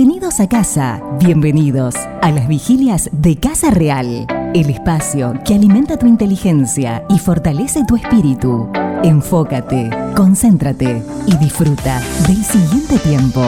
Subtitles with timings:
[0.00, 6.06] Bienvenidos a casa, bienvenidos a las vigilias de Casa Real, el espacio que alimenta tu
[6.06, 8.72] inteligencia y fortalece tu espíritu.
[9.04, 13.44] Enfócate, concéntrate y disfruta del siguiente tiempo,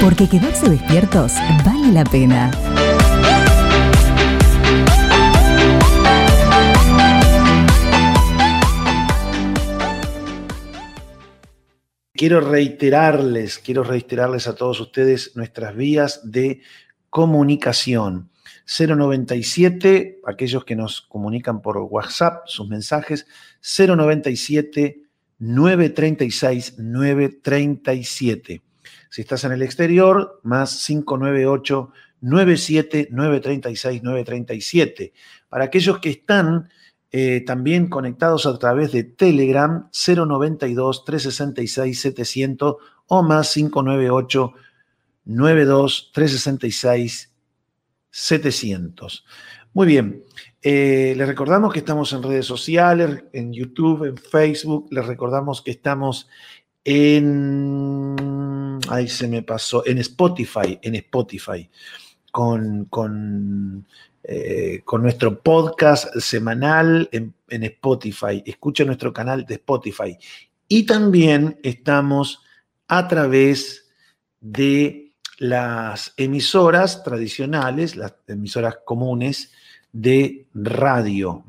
[0.00, 1.32] porque quedarse despiertos
[1.64, 2.52] vale la pena.
[12.16, 16.62] Quiero reiterarles, quiero reiterarles a todos ustedes nuestras vías de
[17.10, 18.30] comunicación.
[18.66, 23.26] 097, aquellos que nos comunican por WhatsApp, sus mensajes,
[23.60, 25.02] 097
[25.38, 28.62] 936 937.
[29.10, 31.92] Si estás en el exterior, más 598
[32.22, 35.12] 97 936 937.
[35.50, 36.70] Para aquellos que están
[37.12, 44.52] eh, también conectados a través de Telegram 092 366 700 o más 598
[45.24, 47.32] 92 366
[48.10, 49.24] 700.
[49.72, 50.24] Muy bien,
[50.62, 55.72] eh, les recordamos que estamos en redes sociales, en YouTube, en Facebook, les recordamos que
[55.72, 56.28] estamos
[56.82, 58.16] en,
[58.88, 61.68] ahí se me pasó, en Spotify, en Spotify,
[62.32, 63.86] con, con
[64.28, 68.42] eh, con nuestro podcast semanal en, Spotify.
[68.44, 70.18] Escucha nuestro canal de Spotify.
[70.66, 72.42] Y también estamos
[72.88, 73.88] a través
[74.40, 79.52] de las emisoras tradicionales, las emisoras comunes
[79.92, 81.44] de radio.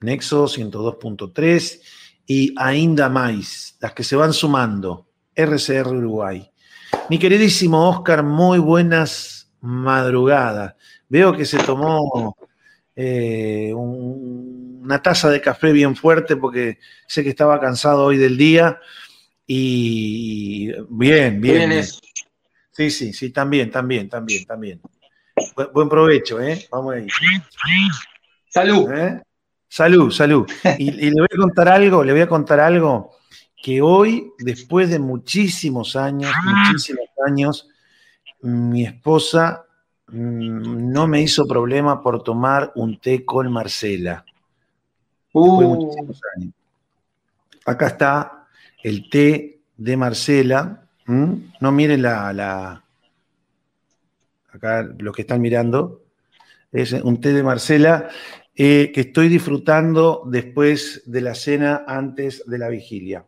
[0.00, 1.80] Nexo 102.3
[2.26, 5.06] y Ainda Más, las que se van sumando.
[5.34, 6.50] RCR Uruguay.
[7.10, 10.76] Mi queridísimo Oscar, muy buenas madrugadas.
[11.10, 12.36] Veo que se tomó
[12.94, 18.78] eh, una taza de café bien fuerte porque sé que estaba cansado hoy del día.
[19.44, 21.68] Y bien, bien.
[21.68, 21.84] bien.
[22.70, 24.80] Sí, sí, sí, también, también, también, también.
[25.74, 26.64] buen provecho, ¿eh?
[26.70, 27.08] Vamos ahí.
[28.48, 28.92] Salud.
[28.92, 29.20] ¿Eh?
[29.68, 30.48] Salud, salud.
[30.78, 33.16] Y, y, le voy a contar algo, le voy a contar algo
[33.60, 37.68] que hoy, después de muchísimos años, muchísimos años,
[38.42, 39.66] mi esposa
[40.12, 44.24] no me hizo problema por tomar un té con Marcela.
[45.32, 45.90] Uh.
[47.64, 48.46] Acá está
[48.82, 50.88] el té de Marcela.
[51.06, 52.84] No miren la, la,
[54.52, 56.02] Acá los que están mirando.
[56.72, 58.08] Es un té de Marcela
[58.54, 63.24] eh, que estoy disfrutando después de la cena, antes de la vigilia.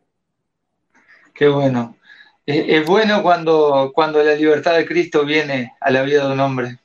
[1.33, 1.97] Qué bueno
[2.45, 6.79] es, bueno cuando, cuando la libertad de Cristo viene a la vida de un hombre.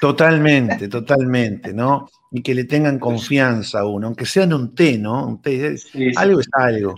[0.00, 2.08] Totalmente, totalmente, ¿no?
[2.30, 5.26] Y que le tengan confianza a uno, aunque sea en un té, ¿no?
[5.26, 5.76] Un té,
[6.16, 6.94] algo es algo.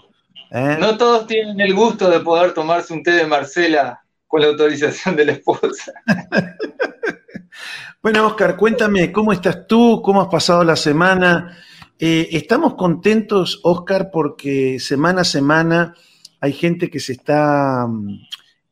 [0.51, 0.77] ¿eh?
[0.81, 5.17] No todos tienen el gusto de poder tomarse un té de Marcela con la autorización
[5.17, 5.93] de la esposa.
[8.03, 10.01] bueno, Oscar, cuéntame, ¿cómo estás tú?
[10.03, 11.59] ¿Cómo has pasado la semana?
[11.99, 15.95] Eh, estamos contentos, Oscar, porque semana a semana
[16.45, 18.21] hay gente que se está mm,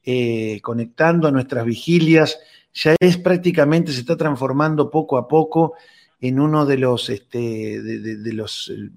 [0.04, 2.38] eh, conectando a nuestras vigilias,
[2.74, 5.72] ya es prácticamente, se está transformando poco a poco
[6.20, 8.90] en uno de los, este, de, los eh,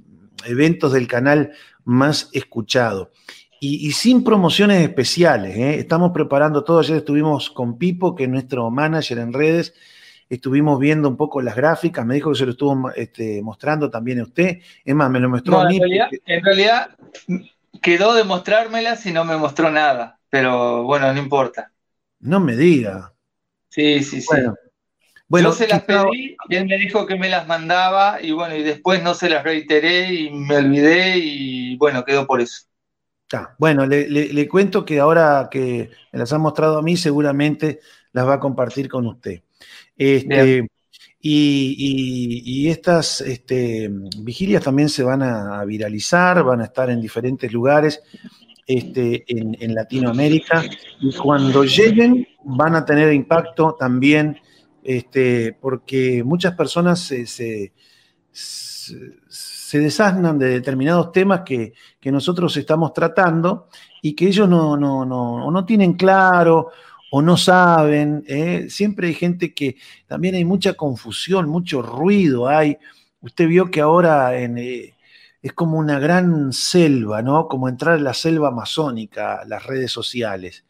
[0.46, 1.54] eventos del canal
[1.86, 3.12] más escuchado.
[3.62, 5.80] Y, sin promociones especiales, ¿eh?
[5.80, 9.74] estamos preparando todo, ayer estuvimos con Pipo, que es nuestro manager en redes,
[10.30, 14.20] estuvimos viendo un poco las gráficas, me dijo que se lo estuvo este, mostrando también
[14.20, 15.80] a usted, es más, me lo mostró a mí.
[16.26, 16.90] en realidad
[17.86, 21.72] quedó de mostrármelas y no me mostró nada, pero bueno, no importa.
[22.20, 23.14] No me diga.
[23.70, 24.38] Sí, sí, sí.
[25.28, 28.56] Bueno, Yo se las pedí y él me dijo que me las mandaba y bueno,
[28.56, 32.64] y después no se las reiteré y me olvidé y bueno, quedó por eso.
[33.60, 37.82] bueno, le, cuento que ahora que me las ha mostrado a mí, seguramente
[38.14, 39.44] las va a compartir con usted.
[39.96, 40.68] Este,
[41.28, 48.02] y, estas este, vigilias también se van a viralizar, van a estar en diferentes lugares
[48.68, 50.64] este, en, Latinoamérica.
[51.00, 54.38] Y cuando lleguen van a tener impacto también
[54.84, 57.72] este, porque muchas personas se, se,
[59.74, 61.74] desasnan de determinados temas que,
[62.04, 63.68] nosotros estamos tratando
[64.02, 66.70] y que ellos no, no, no, no tienen claro
[67.18, 68.26] o no saben.
[68.28, 68.66] ¿eh?
[68.70, 72.78] Siempre hay gente que también hay mucha confusión, mucho ruido hay.
[73.22, 74.94] Usted vio que ahora eh,
[75.42, 77.48] es como una gran selva, ¿no?
[77.48, 80.66] Como entrar en la selva amazónica, las redes sociales.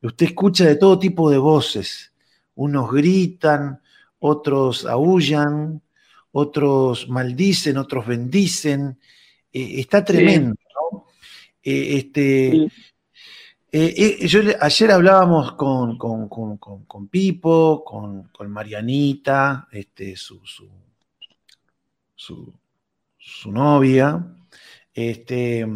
[0.00, 2.14] Usted escucha de todo tipo de voces.
[2.54, 3.82] Unos gritan,
[4.20, 5.82] otros aullan,
[6.32, 8.98] otros maldicen, otros bendicen.
[9.52, 10.56] Eh, está tremendo,
[10.90, 11.04] ¿no?
[11.62, 12.70] este,
[13.76, 20.40] Eh, eh, yo ayer hablábamos con, con, Pipo, con, Marianita, este, su,
[22.14, 24.24] su, novia.
[24.92, 25.66] Este,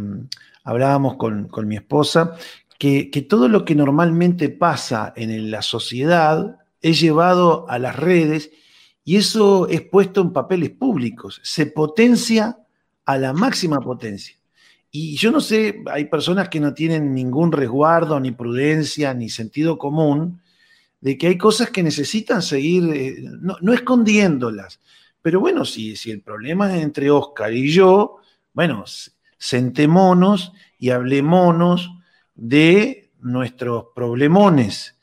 [0.63, 2.37] hablábamos con, mi esposa,
[2.79, 8.53] que, que, todo lo que normalmente pasa en la sociedad es llevado a las redes
[9.03, 11.41] y eso es puesto en papeles públicos.
[11.43, 12.61] Se potencia
[13.05, 14.38] a la máxima potencia.
[14.91, 19.77] Y yo no sé, hay personas que no tienen ningún resguardo, ni prudencia, ni sentido
[19.77, 20.41] común,
[21.01, 24.81] de que hay cosas que necesitan seguir, eh, no, escondiéndolas.
[25.21, 28.17] Pero bueno, si, si el problema es entre Oscar y yo,
[28.55, 28.85] bueno,
[29.37, 31.91] sentémonos y hablémonos
[32.35, 34.97] de nuestros problemones.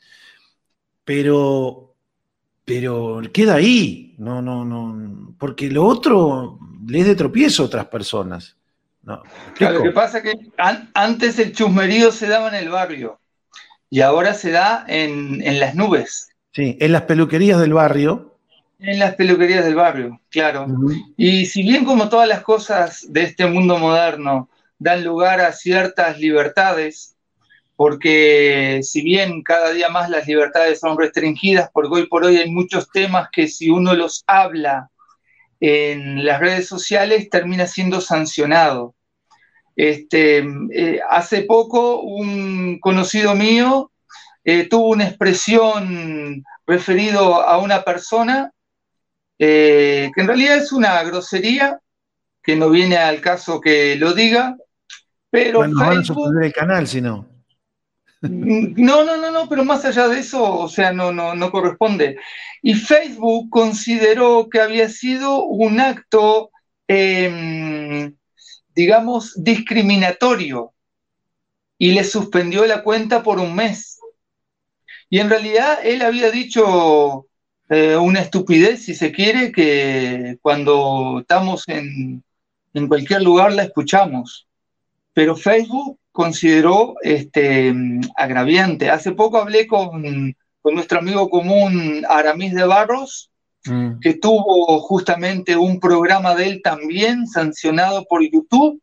[1.04, 1.94] Pero,
[2.64, 8.55] pero queda ahí, no, no, no, porque lo otro les de tropiezo a otras personas
[9.06, 10.34] lo que pasa es que
[10.94, 13.20] antes el chusmerío se daba en el barrio
[13.88, 16.28] y ahora se da en, las nubes.
[16.52, 18.36] Sí, en las peluquerías del barrio.
[18.78, 20.66] En las peluquerías del barrio, claro.
[21.16, 26.18] Y si bien como todas las cosas de este mundo moderno dan lugar a ciertas
[26.18, 27.16] libertades,
[27.76, 32.50] porque si bien cada día más las libertades son restringidas, porque hoy por hoy hay
[32.50, 34.90] muchos temas que si uno los habla
[35.60, 38.95] en las redes sociales termina siendo sancionado.
[39.76, 40.38] Este,
[40.72, 43.92] eh, hace poco un conocido mío
[44.42, 48.52] eh, tuvo una expresión referido a una persona
[49.38, 51.80] eh, que en realidad es una grosería,
[52.42, 54.56] que no viene al caso que lo diga,
[55.30, 57.28] pero bueno, Facebook, el canal si no.
[58.22, 62.18] No, no, no, no, pero más allá de eso, o sea, no, no, no corresponde.
[62.62, 66.50] Y Facebook consideró que había sido un acto
[66.88, 68.14] em,
[68.76, 70.74] digamos, discriminatorio
[71.78, 73.98] y le suspendió la cuenta por un mes.
[75.08, 77.26] Y en realidad él había dicho
[77.70, 82.22] eh, una estupidez, si se quiere, que cuando estamos en,
[82.86, 84.46] cualquier lugar la escuchamos.
[85.14, 87.74] Pero Facebook consideró este,
[88.14, 88.90] agraviante.
[88.90, 93.30] Hace poco hablé con, con nuestro amigo común Aramis de Barros,
[93.66, 94.00] Mm.
[94.00, 98.80] que tuvo justamente un programa de él también sancionado por YouTube.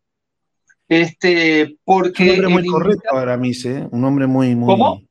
[0.90, 3.88] Este, porque es un hombre muy correcto, Aramis, ¿eh?
[3.92, 4.68] un hombre muy, muy.
[4.68, 5.02] ¿Cómo?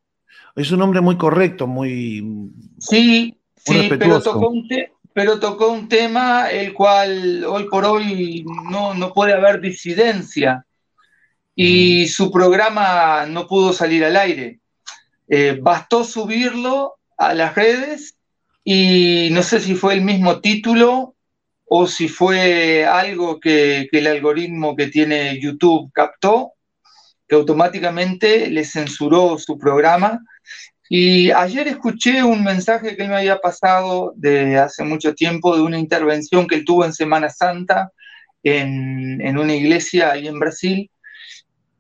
[0.55, 2.51] Es un hombre muy correcto, muy.
[2.79, 4.69] Sí, sí, pero tocó, un
[5.13, 10.65] pero tocó un tema el cual hoy por hoy no, no puede haber disidencia
[11.55, 12.09] y mm.
[12.09, 14.61] su programa no pudo salir al aire.
[15.29, 18.17] Eh, bastó subirlo a las redes
[18.65, 21.17] y no sé si fue el mismo título
[21.65, 26.53] o si fue algo que, el algoritmo que tiene YouTube captó,
[27.27, 30.21] que automáticamente le censuró su programa.
[30.89, 35.63] Y ayer escuché un mensaje que él me había pasado de hace mucho tiempo de
[35.63, 37.91] una intervención que él tuvo en Semana Santa
[38.43, 40.91] en, en una iglesia ahí en Brasil,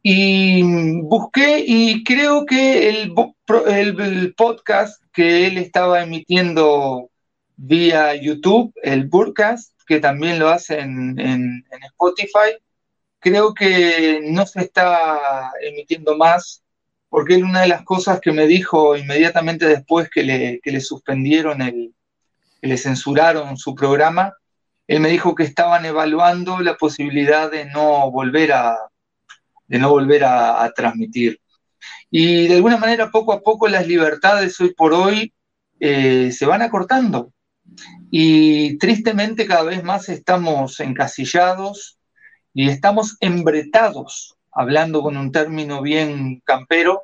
[0.02, 0.62] y
[1.02, 3.12] busqué y creo que el,
[3.66, 7.10] el, podcast que él estaba emitiendo
[7.56, 12.56] vía YouTube, el Burcast, que también lo hace en, en, Spotify,
[13.18, 16.62] creo que no se está emitiendo más,
[17.08, 20.80] porque él una de las cosas que me dijo inmediatamente después que le, que le
[20.80, 21.94] suspendieron el,
[22.60, 24.34] que le censuraron su programa,
[24.86, 28.76] él me dijo que estaban evaluando la posibilidad de no volver a,
[29.66, 31.40] de no volver a, transmitir.
[32.10, 35.32] Y de alguna manera, poco a poco, las libertades hoy por hoy
[35.80, 37.32] eh, se van acortando.
[38.10, 41.98] Y tristemente cada vez más estamos encasillados
[42.54, 47.02] y estamos embretados, hablando con un término bien campero,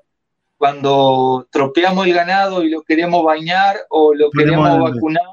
[0.58, 5.24] cuando tropeamos el ganado y lo queremos bañar o lo queremos vacunar,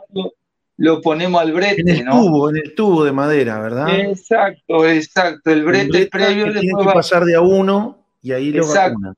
[0.77, 3.89] lo ponemos al brete, en el Tubo, en el tubo de madera, ¿verdad?
[3.99, 5.51] Exacto, exacto.
[5.51, 9.15] El brete, previo que tiene que pasar de a uno y ahí lo exacto,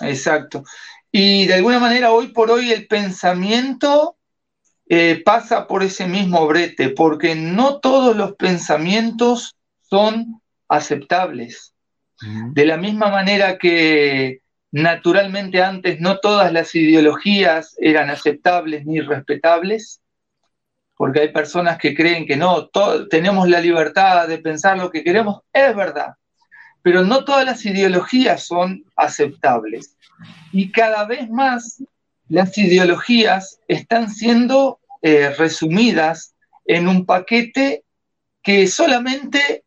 [0.00, 0.64] Exacto.
[1.10, 4.16] Y de alguna manera, hoy por hoy, el pensamiento
[4.88, 11.72] eh, pasa por ese mismo brete, porque no todos los pensamientos son aceptables.
[12.52, 14.40] De la misma manera que
[14.72, 20.00] naturalmente antes no todas las ideologías eran aceptables ni respetables,
[20.96, 22.70] porque hay personas que creen que no,
[23.10, 26.14] tenemos la libertad de pensar lo que queremos, es verdad,
[26.84, 29.96] pero no todas las ideologías son aceptables.
[30.52, 31.82] Y cada vez más
[32.28, 36.34] las ideologías están siendo eh, resumidas
[36.66, 37.84] en un paquete
[38.42, 39.64] que solamente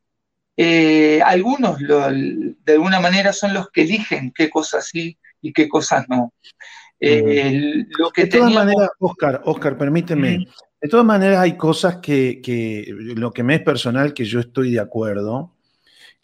[0.56, 6.06] eh, algunos de alguna manera son los que eligen qué cosas sí y qué cosas
[6.10, 6.32] no.
[7.00, 10.46] Eh, lo que de todas maneras, Oscar, Oscar, permíteme.
[10.80, 14.80] De todas maneras, hay cosas que, lo que me es personal, que yo estoy de
[14.80, 15.57] acuerdo,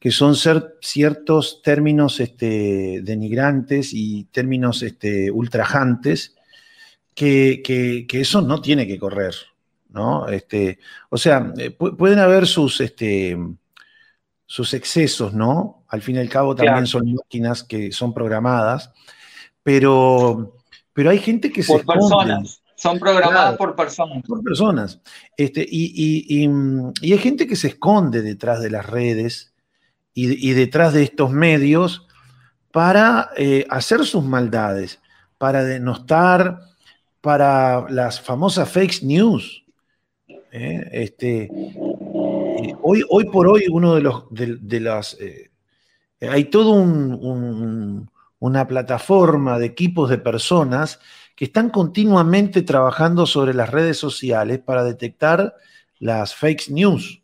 [0.04, 6.36] que son ser ciertos términos este, denigrantes y términos este, ultrajantes,
[7.16, 9.34] que, que, eso no tiene que correr.
[9.92, 10.28] ¿no?
[10.28, 10.80] Este,
[11.10, 13.38] o sea, eh, pueden haber sus, este,
[14.46, 15.86] sus excesos, ¿no?
[15.88, 18.92] Al fin y al cabo también son máquinas que son programadas,
[19.64, 20.58] pero,
[20.92, 21.86] pero hay gente que por se...
[21.86, 22.62] personas.
[22.76, 24.22] Son programadas por personas.
[24.28, 25.00] Por personas.
[25.38, 29.53] Este, y, hay gente que se esconde detrás de las redes
[30.14, 32.08] y, detrás de estos medios
[32.72, 35.02] para eh, hacer sus maldades,
[35.38, 36.60] para denostar,
[37.22, 39.64] para las famosas fake news.
[40.52, 40.88] ¿eh?
[40.92, 45.18] Este, eh, hoy, hoy por hoy, uno de los de, las.
[46.22, 46.72] Hay todo
[48.40, 51.00] una plataforma de equipos de personas
[51.36, 55.56] que están continuamente trabajando sobre las redes sociales para detectar
[56.00, 57.23] las fake news.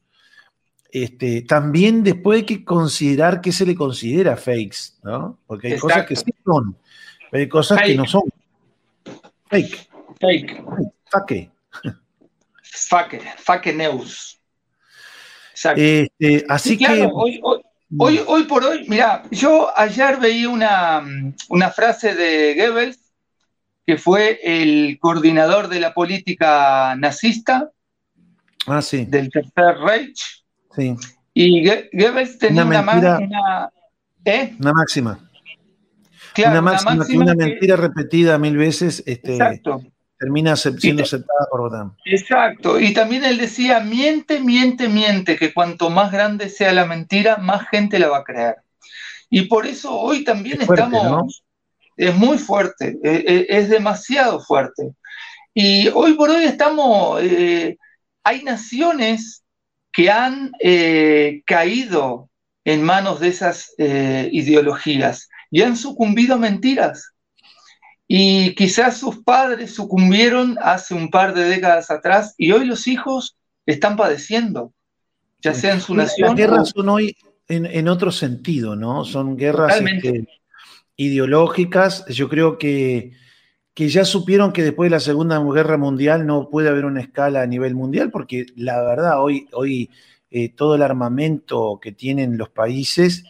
[0.91, 5.37] Este, también después hay que considerar qué se le considera fakes, ¿no?
[5.45, 6.75] Porque hay cosas que sí son,
[7.29, 8.23] pero hay cosas que no son.
[9.49, 9.89] Fake.
[10.19, 10.63] Fake.
[11.11, 11.51] Fake.
[12.63, 13.21] Fake.
[13.37, 14.39] Fake news.
[15.75, 17.09] Este, así que.
[17.13, 17.39] Hoy,
[17.97, 21.03] hoy, hoy, por hoy, mira, yo ayer veía una,
[21.49, 22.99] una frase de Goebbels,
[23.85, 27.71] que fue el coordinador de la política nazista
[28.67, 29.05] ah, sí.
[29.05, 30.38] del Tercer Reich.
[30.75, 30.95] Sí.
[31.33, 33.69] Y Goebbels tenía una, una,
[34.25, 34.55] ¿eh?
[34.59, 35.19] una máxima.
[36.37, 39.81] una máxima, que una mentira repetida mil veces este, Exacto
[40.19, 41.95] termina siendo aceptada por OTAN.
[42.03, 47.37] Exacto, y también él decía, miente, miente, miente, que cuanto más grande sea la mentira,
[47.37, 48.57] más gente la va a creer.
[49.29, 51.43] Y por eso hoy también estamos,
[51.95, 54.91] es muy fuerte, e, e, es, demasiado fuerte.
[55.53, 57.77] Y hoy por hoy estamos, eh,
[58.23, 59.43] hay naciones
[59.99, 62.29] que han eh, caído
[62.63, 67.11] en manos de esas eh, ideologías y han sucumbido a mentiras.
[68.07, 73.35] Y quizás sus padres sucumbieron hace un par de décadas atrás y hoy los hijos
[73.65, 74.71] están padeciendo,
[75.41, 76.29] ya sea en su nación.
[76.29, 77.17] Las guerras son hoy
[77.49, 79.03] en, otro sentido, ¿no?
[79.03, 80.29] Son guerras este,
[80.95, 82.05] ideológicas.
[82.05, 83.11] Yo creo que,
[83.79, 87.41] que ya supieron que después de la Segunda Guerra Mundial no puede haber una escala
[87.41, 89.89] a nivel mundial, porque la verdad, hoy, hoy
[90.29, 93.23] eh, todo el armamento que tienen los países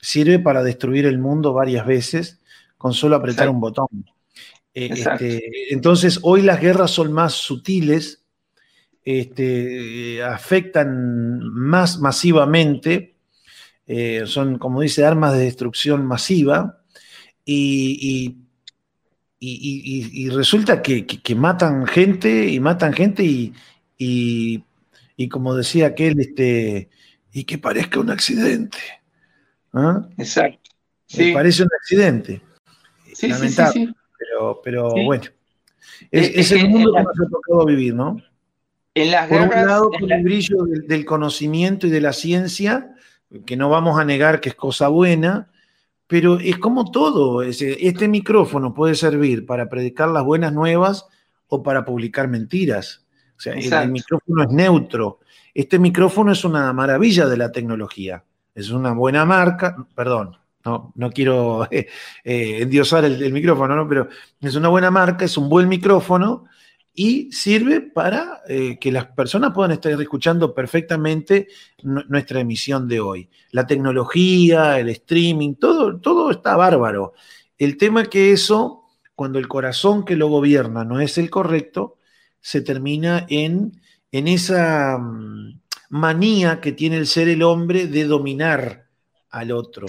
[0.00, 2.38] sirve para destruir el mundo varias veces
[2.78, 3.88] con solo apretar un botón.
[4.74, 8.22] Eh, este, entonces, hoy las guerras son más sutiles,
[9.04, 13.16] este, afectan más masivamente,
[13.88, 16.76] eh, son, como dice, armas de destrucción masiva,
[17.44, 18.36] y,
[20.30, 23.52] resulta que, matan gente, y matan gente,
[23.98, 24.64] y,
[25.30, 26.90] como decía aquel, este,
[27.32, 28.78] y que parezca un accidente.
[29.72, 30.08] ¿ah?
[30.18, 30.70] Exacto.
[31.06, 31.32] Sí.
[31.32, 32.42] parece un accidente.
[33.14, 35.24] Sí, Sí, sí, pero, pero bueno.
[36.10, 38.16] Es, el mundo que nos ha tocado vivir, ¿no?
[38.94, 42.94] En las Por un lado, con el brillo del, conocimiento y de la ciencia,
[43.46, 45.49] que no vamos a negar que es cosa buena,
[46.10, 47.40] pero es como todo.
[47.40, 51.06] Este micrófono puede servir para predicar las buenas nuevas
[51.46, 53.06] o para publicar mentiras.
[53.38, 55.20] O sea, el, micrófono es neutro.
[55.54, 58.24] Este micrófono es una maravilla de la tecnología.
[58.56, 61.86] Es una buena marca, perdón, no, no quiero eh,
[62.24, 63.88] endiosar el, micrófono, ¿no?
[63.88, 64.08] pero
[64.40, 66.46] es una buena marca, es un buen micrófono
[66.94, 71.48] y sirve para eh, que las personas puedan estar escuchando perfectamente
[71.82, 73.28] nuestra emisión de hoy.
[73.52, 77.14] La tecnología, el streaming, todo, todo está bárbaro.
[77.56, 81.98] El tema es que eso, cuando el corazón que lo gobierna no es el correcto,
[82.40, 83.80] se termina en,
[84.10, 88.86] en esa mm, manía que tiene el ser el hombre de dominar
[89.30, 89.86] al otro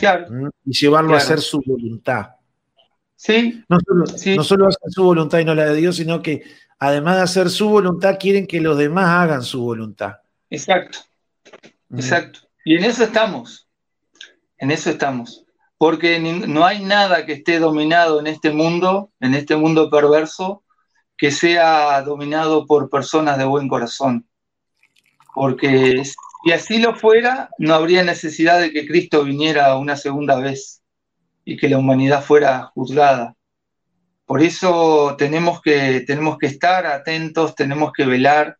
[0.65, 2.27] y llevarlo a hacer su voluntad.
[3.15, 3.63] Sí.
[3.70, 3.79] No
[4.43, 6.43] solo, hacer su voluntad y no la de Dios, sino que
[6.82, 10.16] además de hacer su voluntad, quieren que los demás hagan su voluntad.
[10.50, 11.00] Exacto.
[11.96, 12.40] Exacto.
[12.66, 13.70] Y en eso estamos.
[14.58, 15.46] En eso estamos.
[15.78, 20.64] Porque no hay nada que esté dominado en este mundo, en este mundo perverso,
[21.18, 24.28] que sea dominado por personas de buen corazón.
[25.36, 26.02] Porque
[26.44, 30.82] y así lo fuera, no habría necesidad de que Cristo viniera una segunda vez
[31.46, 33.36] y que la humanidad fuera juzgada.
[34.32, 38.58] Por eso tenemos que, tenemos que estar atentos, tenemos que velar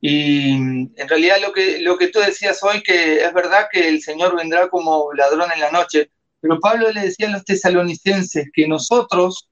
[0.00, 4.02] Y en realidad lo que, lo que tú decías hoy, que es verdad que el
[4.02, 8.66] Señor vendrá como ladrón en la noche, pero Pablo le decía a los tesalonicenses que
[8.66, 9.48] nosotros,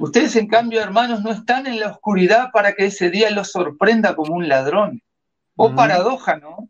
[0.00, 4.16] ustedes en cambio, hermanos, no están en la oscuridad para que ese día los sorprenda
[4.16, 5.00] como un ladrón.
[5.54, 6.68] O paradoja, ¿no?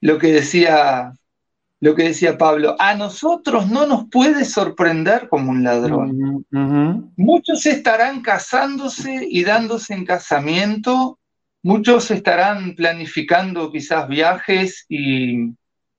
[0.00, 1.12] Lo que decía
[1.80, 6.44] lo que decía Pablo, a nosotros no nos puede sorprender como un ladrón.
[7.16, 11.18] Muchos estarán casándose y dándose en casamiento,
[11.62, 15.52] muchos estarán planificando quizás viajes y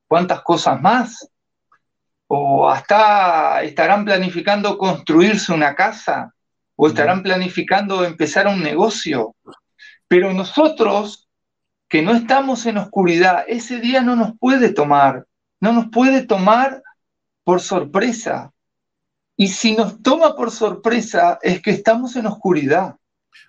[0.07, 1.29] cuántas cosas más,
[2.27, 6.33] o hasta estarán planificando construirse una casa,
[6.75, 9.35] o estarán planificando empezar un negocio.
[10.09, 11.29] Pero nosotros,
[11.87, 15.25] que no estamos en oscuridad, ese día no nos puede tomar
[15.59, 16.81] no nos puede tomar
[17.43, 18.51] por sorpresa.
[19.35, 22.95] Y si nos toma por sorpresa es que estamos en oscuridad.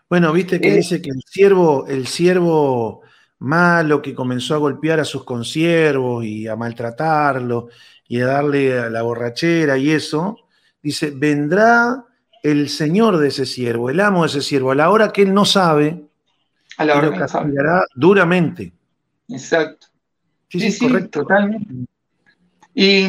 [0.09, 3.03] Bueno, viste que eh, dice que el siervo, el siervo
[3.41, 7.69] malo que comenzó a golpear a sus consiervos y a maltratarlo
[8.07, 10.37] y a darle a la borrachera y eso,
[10.83, 12.05] dice, vendrá
[12.43, 15.33] el señor de ese siervo, el amo de ese siervo, a la hora que él
[15.33, 16.05] no sabe,
[16.77, 18.73] a la hora lo castigará duramente.
[19.29, 19.89] Exacto.
[20.49, 21.21] Sí, sí, correcto.
[21.21, 21.87] Totalmente.
[22.83, 23.07] Y,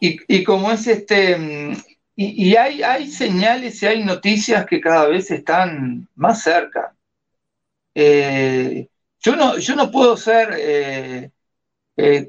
[0.00, 1.76] y, como es este,
[2.16, 6.92] y, hay, hay, señales y hay noticias que cada vez están más cerca.
[7.94, 8.88] Eh,
[9.20, 11.30] yo, no, yo no puedo ser, eh,
[11.96, 12.26] eh,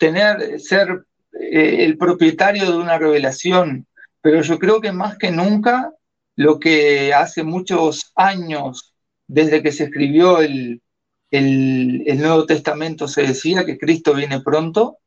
[0.00, 3.86] tener, ser el propietario de una revelación,
[4.20, 5.92] pero yo creo que más que nunca
[6.34, 8.96] lo que hace muchos años,
[9.28, 10.82] desde que se escribió el,
[11.30, 14.98] el Nuevo Testamento, se decía que Cristo viene pronto,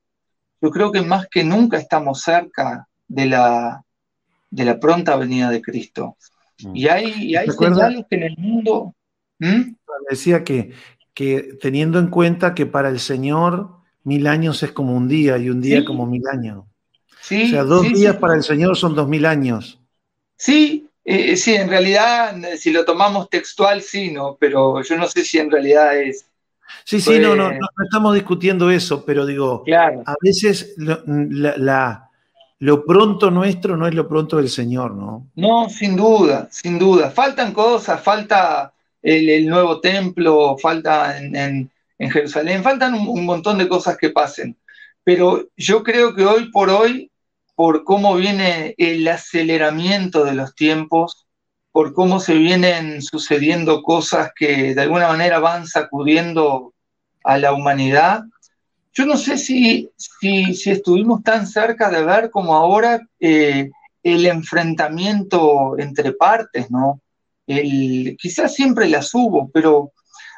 [0.61, 3.83] yo creo que más que nunca estamos cerca de la,
[4.49, 6.17] de la pronta venida de Cristo.
[6.59, 6.75] Mm.
[6.75, 8.95] Y hay, hay señales que en el mundo...
[9.39, 9.75] ¿Mm?
[10.09, 10.71] Decía que,
[11.13, 15.49] que teniendo en cuenta que para el Señor mil años es como un día y
[15.49, 16.65] un día como mil años.
[17.21, 19.79] Sí, o sea, dos días para el Señor son dos mil años.
[20.37, 24.37] Sí, eh, sí, en realidad, si lo tomamos textual, sí, ¿no?
[24.39, 26.27] Pero yo no sé si en realidad es,
[26.83, 30.75] Sí, sí, no, no, no, estamos discutiendo eso, pero digo, a veces
[32.59, 35.27] lo, pronto nuestro no es lo pronto del Señor, ¿no?
[35.35, 37.09] No, sin duda, sin duda.
[37.09, 44.09] Faltan cosas, falta el, nuevo templo, falta en, Jerusalén, faltan un, montón de cosas que
[44.09, 44.55] pasen.
[45.03, 47.11] Pero yo creo que hoy por hoy,
[47.55, 51.24] por cómo viene el aceleramiento de los tiempos,
[51.75, 56.73] por cómo se vienen sucediendo cosas que de alguna manera van sacudiendo
[57.21, 58.23] a la humanidad.
[58.93, 63.71] Yo no sé si, si, estuvimos tan cerca de ver como ahora eh,
[64.03, 67.01] el enfrentamiento entre partes, ¿no?
[67.45, 69.91] El, quizás siempre las hubo, pero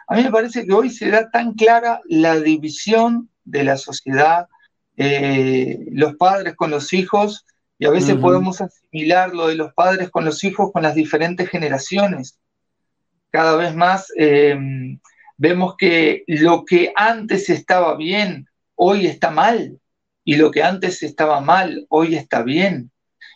[0.07, 4.47] a mí me parece que hoy se da tan clara la división de la sociedad,
[4.95, 7.45] eh, los padres con los hijos,
[7.79, 11.49] y a veces podemos asimilar lo de los padres con los hijos con las diferentes
[11.49, 12.39] generaciones.
[13.29, 14.57] Cada vez más eh,
[15.37, 19.79] vemos que lo que antes estaba bien, hoy está mal,
[20.27, 22.91] y lo que antes estaba mal, hoy está bien.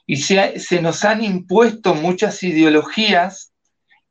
[0.05, 3.53] Y se, nos han impuesto muchas ideologías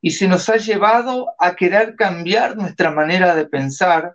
[0.01, 4.15] y se nos ha llevado a querer cambiar nuestra manera de pensar,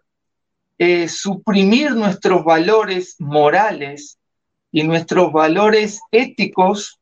[0.80, 4.18] eh, suprimir nuestros valores morales
[4.76, 7.00] y nuestros valores éticos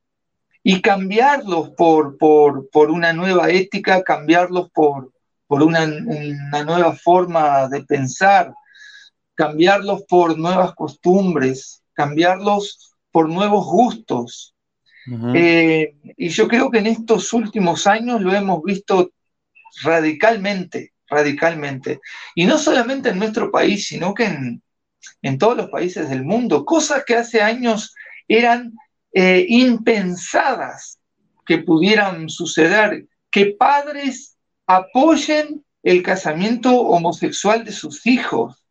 [0.61, 5.11] y cambiarlos por, por, por una nueva ética, cambiarlos por,
[5.47, 8.53] por una, nueva forma de pensar,
[9.33, 14.53] cambiarlos por nuevas costumbres, cambiarlos por nuevos gustos.
[15.33, 19.09] Eh, y yo creo que en estos últimos años lo hemos visto
[19.81, 22.01] radicalmente, radicalmente.
[22.35, 24.61] Y no solamente en nuestro país, sino que en,
[25.37, 26.65] todos los países del mundo.
[26.65, 27.93] Cosas que hace años
[28.27, 28.73] eran
[29.13, 30.99] eh, impensadas
[31.45, 38.65] que pudieran suceder, que padres apoyen el casamiento homosexual de sus hijos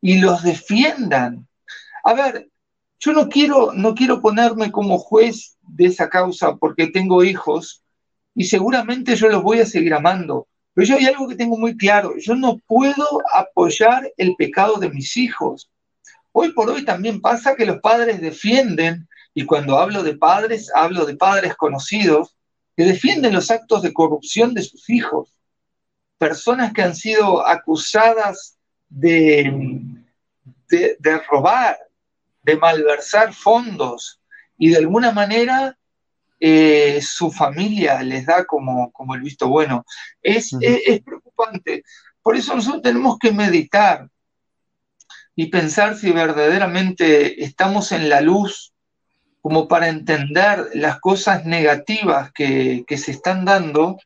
[0.00, 1.46] y los defiendan.
[2.02, 2.48] A ver,
[2.98, 7.82] yo no quiero, no quiero ponerme como juez de esa causa porque tengo hijos
[8.34, 10.48] y seguramente yo los voy a seguir amando.
[10.72, 14.90] Pero yo hay algo que tengo muy claro, yo no puedo apoyar el pecado de
[14.90, 15.70] mis hijos.
[16.36, 21.06] Hoy por hoy también pasa que los padres defienden, y cuando hablo de padres, hablo
[21.06, 22.36] de padres conocidos,
[22.76, 25.38] que defienden los actos de corrupción de sus hijos.
[26.18, 29.80] Personas que han sido acusadas de,
[30.68, 31.78] de, robar,
[32.42, 34.20] de malversar fondos
[34.58, 35.78] y de alguna manera
[36.40, 39.86] eh, su familia les da como, como el visto bueno.
[40.20, 41.84] Es, es, preocupante.
[42.20, 44.08] Por eso nosotros tenemos que meditar
[45.36, 48.72] y pensar si verdaderamente estamos en la luz
[49.40, 53.98] como para entender las cosas negativas que, se están dando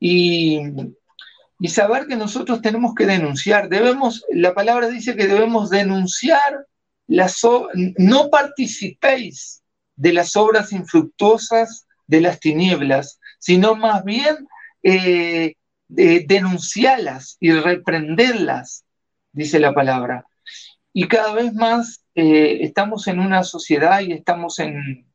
[0.00, 0.60] y,
[1.58, 3.68] y, saber que nosotros tenemos que denunciar.
[3.68, 6.66] Debemos, la palabra dice que debemos denunciar
[7.06, 7.40] las
[7.98, 9.62] no participéis
[9.96, 14.48] de las obras infructuosas de las tinieblas, sino más bien
[14.82, 15.54] eh,
[15.88, 18.84] denunciarlas y reprenderlas,
[19.32, 20.24] dice la palabra.
[20.98, 25.06] Y cada vez más eh, estamos en una sociedad y estamos en,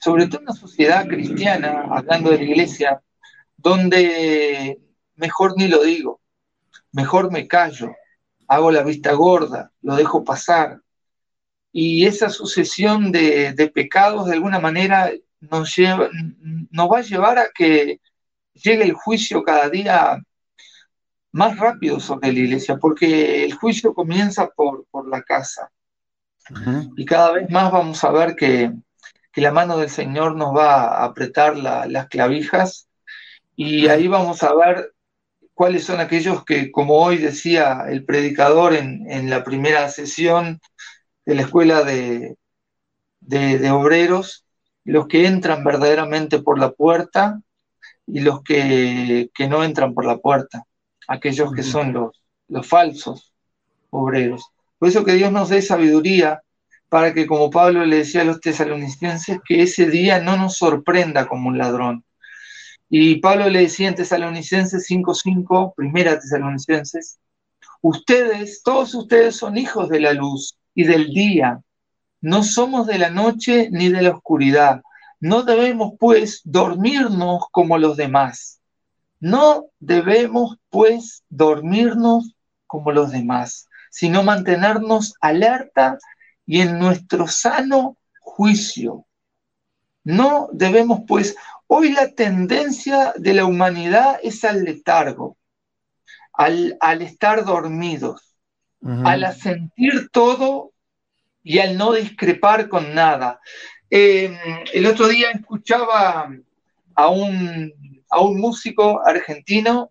[0.00, 3.02] sobre todo una sociedad cristiana, hablando de la iglesia,
[3.58, 4.80] donde
[5.16, 6.22] mejor ni lo digo,
[6.92, 7.94] mejor me callo,
[8.48, 10.80] hago la vista gorda, lo dejo pasar.
[11.72, 16.08] Y esa sucesión de, de pecados de alguna manera nos, lleva,
[16.70, 18.00] nos va a llevar a que
[18.54, 20.16] llegue el juicio cada día
[21.32, 25.70] más rápido sobre la iglesia, porque el juicio comienza por, la casa.
[26.96, 28.72] Y cada vez más vamos a ver que,
[29.34, 32.88] la mano del Señor nos va a apretar las clavijas.
[33.56, 34.92] Y ahí vamos a ver
[35.54, 40.60] cuáles son aquellos que, como hoy decía el predicador en, la primera sesión
[41.24, 42.36] de la escuela de,
[43.20, 44.44] de obreros,
[44.84, 47.40] los que entran verdaderamente por la puerta
[48.06, 50.64] y los que, no entran por la puerta,
[51.12, 53.32] aquellos que son los, los falsos
[53.90, 54.46] obreros.
[54.78, 56.42] Por eso que Dios nos dé sabiduría
[56.88, 61.26] para que, como Pablo le decía a los tesalonicenses, que ese día no nos sorprenda
[61.26, 62.04] como un ladrón.
[62.88, 67.18] Y Pablo le decía en Tesalonicenses 5.5, primera Tesalonicenses,
[67.80, 71.62] ustedes, todos ustedes son hijos de la luz y del día,
[72.20, 74.82] no somos de la noche ni de la oscuridad.
[75.20, 78.61] No debemos, pues, dormirnos como los demás.
[79.22, 82.34] No debemos, pues, dormirnos
[82.66, 85.96] como los demás, sino mantenernos alerta
[86.44, 89.06] y en nuestro sano juicio.
[90.02, 91.36] No debemos, pues,
[91.68, 95.36] hoy la tendencia de la humanidad es al letargo,
[96.32, 98.34] al, estar dormidos,
[99.04, 100.72] al sentir todo
[101.44, 103.38] y al no discrepar con nada.
[103.88, 104.36] Eh,
[104.72, 106.28] el otro día escuchaba
[106.96, 107.72] a un,
[108.12, 109.90] a un músico argentino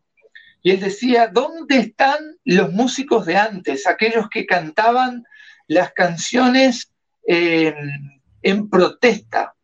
[0.63, 5.23] y él decía, ¿dónde están los músicos de antes, aquellos que cantaban
[5.67, 6.91] las canciones
[7.25, 9.55] en protesta?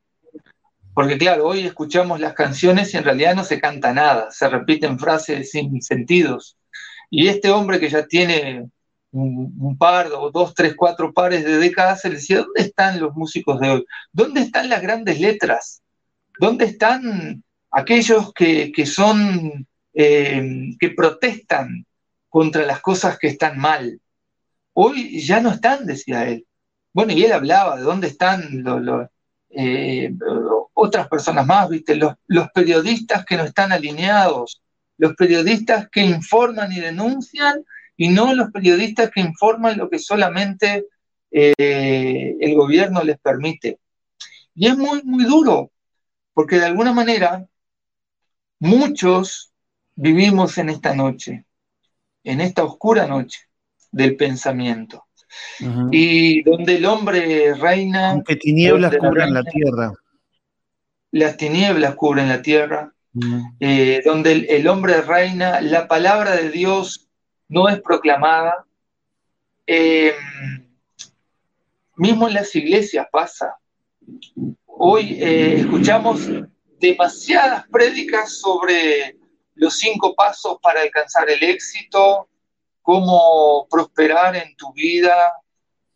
[0.96, 4.98] Porque claro, hoy escuchamos las canciones y en realidad no se canta nada, se repiten
[4.98, 6.58] frases sin sentidos.
[7.12, 8.68] Y este hombre que ya tiene
[9.12, 13.14] un, par, o dos, tres, cuatro pares de décadas, se le decía, ¿dónde están los
[13.14, 13.86] músicos de hoy?
[14.12, 15.84] ¿Dónde están las grandes letras?
[16.40, 21.86] ¿Dónde están aquellos que, son, eh, que protestan
[22.30, 24.00] contra las cosas que están mal?
[24.74, 26.46] Hoy ya no están, decía él.
[26.94, 28.64] Bueno, y él hablaba de dónde están
[29.50, 30.14] eh,
[30.74, 31.96] otras personas más, ¿viste?
[31.96, 34.62] Los, los periodistas que no están alineados,
[34.98, 37.64] los periodistas que informan y denuncian
[37.96, 40.86] y no los periodistas que informan lo que solamente
[41.32, 43.80] eh, el gobierno les permite.
[44.54, 45.72] Y es muy, muy duro,
[46.34, 47.46] porque de alguna manera
[48.60, 49.52] muchos
[49.96, 51.46] vivimos en esta noche,
[52.24, 53.40] en esta oscura noche
[53.92, 55.06] del pensamiento.
[55.92, 58.12] Y donde el hombre reina.
[58.12, 59.94] Aunque tinieblas cubren la tierra.
[61.12, 62.94] Las tinieblas cubren la tierra.
[63.60, 67.10] Eh, donde el, hombre reina, la palabra de Dios
[67.50, 68.66] no es proclamada.
[69.66, 70.14] Eh,
[71.96, 73.56] mismo en las iglesias pasa.
[74.66, 76.30] Hoy eh, escuchamos
[76.80, 79.18] demasiadas prédicas sobre
[79.56, 82.30] los cinco pasos para alcanzar el éxito,
[82.82, 85.34] cómo prosperar en tu vida,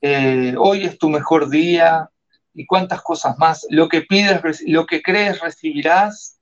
[0.02, 2.10] eh, hoy es tu mejor día
[2.54, 3.66] y cuántas cosas más.
[3.70, 6.40] Lo que pides, lo que crees recibirás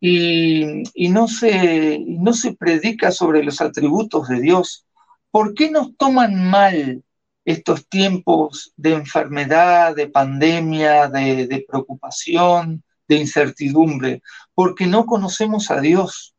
[0.00, 4.86] y, no, se, no se predica sobre los atributos de Dios.
[5.30, 7.02] ¿Por qué nos toman mal
[7.46, 14.22] estos tiempos de enfermedad, de pandemia, de, de preocupación, de incertidumbre?
[14.54, 16.34] Porque no conocemos a Dios.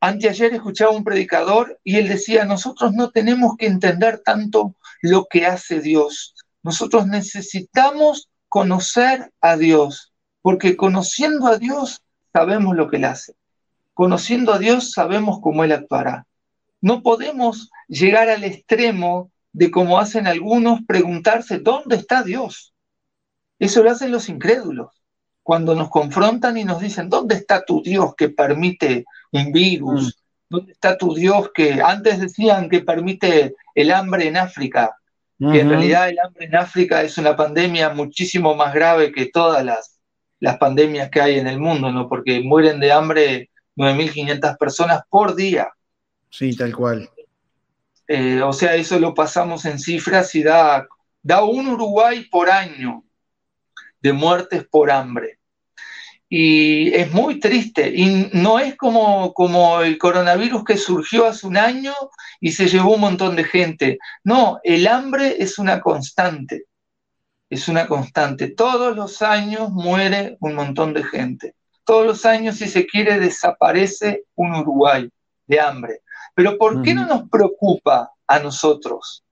[0.00, 5.46] Anteayer escuchaba un predicador y él decía, nosotros no tenemos que entender tanto lo que
[5.46, 6.34] hace Dios.
[6.62, 13.34] Nosotros necesitamos conocer a Dios, porque conociendo a Dios sabemos lo que Él hace.
[13.94, 16.26] Conociendo a Dios, sabemos cómo Él actuará.
[16.80, 22.74] No podemos llegar al extremo de como hacen algunos, preguntarse, ¿dónde está Dios?
[23.58, 24.99] Eso lo hacen los incrédulos.
[25.50, 30.16] Cuando nos confrontan y nos dicen, ¿dónde está tu Dios que permite un virus,
[30.48, 34.96] ¿Dónde está tu Dios que antes decían que permite el hambre en África?
[35.40, 39.64] Que en realidad el hambre en África es una pandemia muchísimo más grave que todas
[39.64, 39.98] las,
[40.38, 42.08] las pandemias que hay en el mundo, ¿no?
[42.08, 45.68] Porque mueren de hambre 9.500 personas por día.
[46.30, 47.10] Sí, tal cual.
[48.06, 50.86] Eh, o sea, eso lo pasamos en cifras y da,
[51.20, 53.02] da un Uruguay por año
[54.00, 55.39] de muertes por hambre.
[56.32, 57.92] Y es muy triste.
[57.92, 61.92] Y no es como, como el coronavirus que surgió hace un año
[62.40, 63.98] y se llevó un montón de gente.
[64.22, 66.66] No, el hambre es una constante.
[67.50, 68.46] Es una constante.
[68.46, 71.56] Todos los años muere un montón de gente.
[71.84, 75.10] Todos los años, si se quiere, desaparece un Uruguay
[75.48, 76.02] de hambre.
[76.36, 79.24] Pero ¿por qué no nos preocupa a nosotros?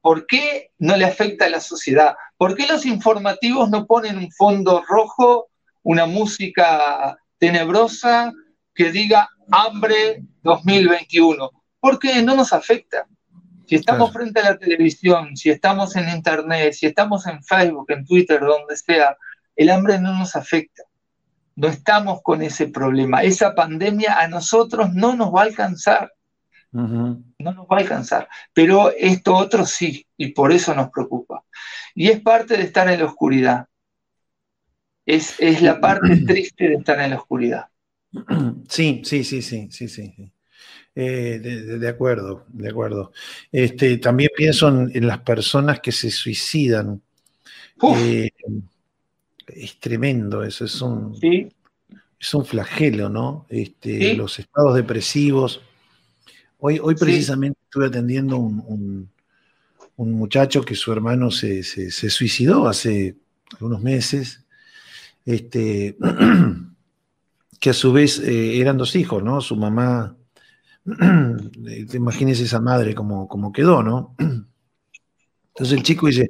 [0.00, 2.14] ¿Por qué no le afecta a la sociedad?
[2.36, 5.48] ¿Por qué los informativos no ponen un fondo rojo
[5.86, 8.32] una música tenebrosa
[8.74, 13.06] que diga hambre 2021, porque no nos afecta.
[13.68, 18.04] Si estamos frente a la televisión, si estamos en internet, si estamos en Facebook, en
[18.04, 19.16] Twitter, donde sea,
[19.54, 20.82] el hambre no nos afecta.
[21.54, 23.22] No estamos con ese problema.
[23.22, 26.12] Esa pandemia a nosotros no nos va a alcanzar.
[26.72, 28.28] No nos va a alcanzar.
[28.52, 31.44] Pero esto otro sí, y por eso nos preocupa.
[31.94, 33.66] Y es parte de estar en la oscuridad.
[35.06, 37.66] Es, la parte triste de estar en la oscuridad.
[38.68, 40.32] Sí, sí, sí, sí, sí, sí.
[40.94, 41.38] Eh,
[41.78, 43.12] de, acuerdo, de acuerdo.
[43.52, 47.00] Este, también pienso en, las personas que se suicidan.
[47.98, 48.30] Eh,
[49.48, 51.14] es tremendo eso, es un,
[52.18, 53.46] es un flagelo, ¿no?
[53.50, 55.60] Este, Los estados depresivos.
[56.58, 59.10] Hoy, hoy precisamente estuve atendiendo un,
[59.96, 63.16] un, muchacho que su hermano se, se suicidó hace
[63.52, 64.45] algunos meses
[65.26, 65.98] este,
[67.60, 69.40] que a su vez eh, eran dos hijos, ¿no?
[69.40, 70.16] Su mamá,
[71.92, 74.14] imagínese esa madre como, como quedó, ¿no?
[75.48, 76.26] Entonces el chico dice,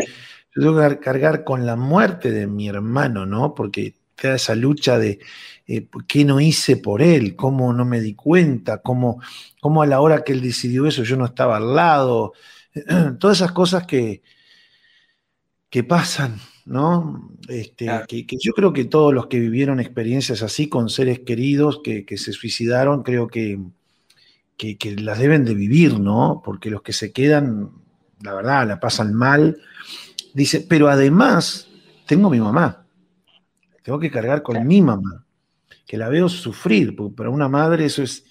[0.55, 3.55] yo tengo que cargar con la muerte de mi hermano, ¿no?
[3.55, 5.19] Porque te da esa lucha de
[5.67, 9.21] eh, qué no hice por él, cómo no me di cuenta, cómo,
[9.61, 12.33] cómo a la hora que él decidió eso yo no estaba al lado,
[13.21, 14.23] todas esas cosas que,
[15.69, 17.31] que pasan, ¿no?
[17.49, 22.05] Este, que, yo creo que todos los que vivieron experiencias así con seres queridos que,
[22.19, 23.59] se suicidaron, creo que,
[24.57, 26.43] que, las deben de vivir, ¿no?
[26.45, 27.71] Porque los que se quedan,
[28.21, 29.59] la verdad, la pasan mal.
[30.35, 31.69] Dice, pero además
[32.05, 32.85] tengo mi mamá,
[33.83, 35.25] tengo que cargar con mi mamá,
[35.87, 38.25] que la veo sufrir, porque para una madre eso es,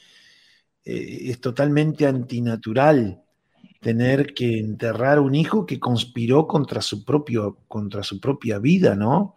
[0.83, 3.24] eh, es totalmente antinatural
[3.85, 9.35] tener que enterrar un hijo que conspiró contra su, propio, contra su propia vida, ¿no?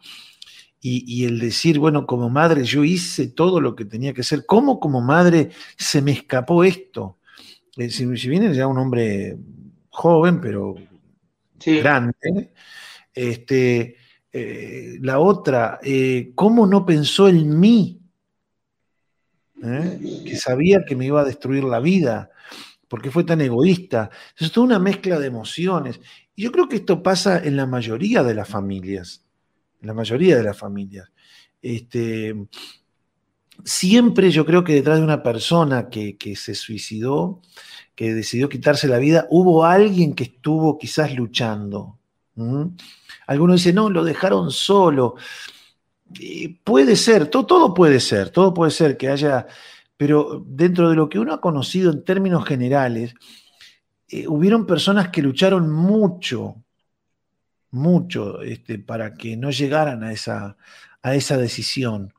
[0.81, 4.81] Y, el decir, bueno, como madre yo hice todo lo que tenía que hacer, ¿cómo
[4.81, 7.19] como madre se me escapó esto?
[7.77, 9.37] Eh, si, viene ya un hombre
[9.91, 10.77] joven, pero
[11.63, 12.55] grande,
[13.13, 13.97] este,
[14.33, 18.01] eh, la otra, eh, ¿cómo no pensó en mí?
[19.61, 22.31] Que sabía que me iba a destruir la vida
[22.89, 24.11] ¿Por qué fue tan egoísta?
[24.37, 26.01] Es toda una mezcla de emociones.
[26.35, 29.25] Y yo creo que esto pasa en la mayoría de las familias.
[29.81, 31.11] En la mayoría de las familias.
[31.61, 32.35] Este,
[33.65, 37.43] siempre yo creo que detrás de una persona que, se suicidó,
[37.95, 41.99] que decidió quitarse la vida, hubo alguien que estuvo quizás luchando.
[43.27, 45.17] Algunos dicen, no, lo dejaron solo.
[46.65, 49.47] puede ser, todo, todo puede ser, todo puede ser que haya
[49.99, 53.15] pero dentro de lo que uno ha conocido en términos generales,
[54.09, 56.63] eh, hubieron personas que lucharon mucho,
[57.73, 60.57] mucho, este, para que no llegaran a esa,
[61.03, 62.15] a esa decisión.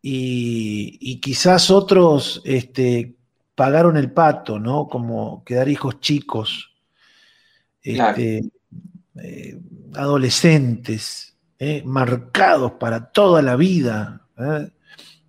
[0.00, 3.16] Y, quizás otros este,
[3.56, 4.86] pagaron el pato, ¿no?
[4.86, 6.72] Como quedar hijos chicos,
[7.82, 8.44] este,
[9.16, 9.60] eh,
[9.94, 11.82] adolescentes, ¿eh?
[11.84, 14.24] marcados para toda la vida.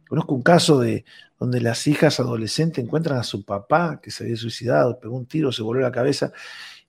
[0.08, 1.04] Conozco un caso de,
[1.42, 5.52] donde las hijas adolescentes encuentran a su papá que se había suicidado, pegó un tiro,
[5.52, 6.32] se voló la cabeza,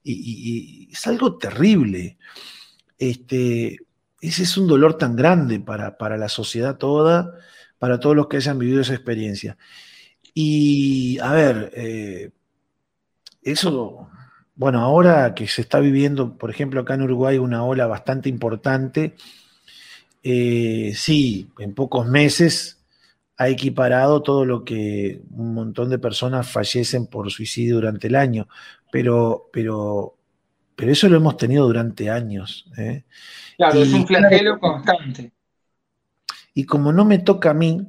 [0.05, 2.19] y, es algo terrible.
[2.99, 3.79] Este,
[4.21, 7.33] ese es un dolor tan grande para, para, la sociedad toda,
[7.79, 9.57] para todos los que hayan vivido esa experiencia.
[10.35, 12.31] Y a ver, eh,
[13.41, 14.11] eso,
[14.55, 19.17] bueno, ahora que se está viviendo, por ejemplo, acá en Uruguay, una ola bastante importante,
[20.23, 22.82] eh, sí, en pocos meses
[23.43, 28.49] ha equiparado todo lo que un montón de personas fallecen por suicidio durante el año,
[28.91, 30.17] pero, pero,
[30.77, 32.71] pero eso lo hemos tenido durante años.
[32.77, 33.05] ¿eh?
[33.57, 35.33] Claro, es un flagelo constante.
[36.55, 37.87] Y como no me toca a mí,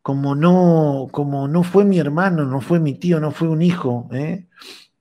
[0.00, 4.08] como no, como no fue mi hermano, no fue mi tío, no fue un hijo,
[4.12, 4.46] ¿eh?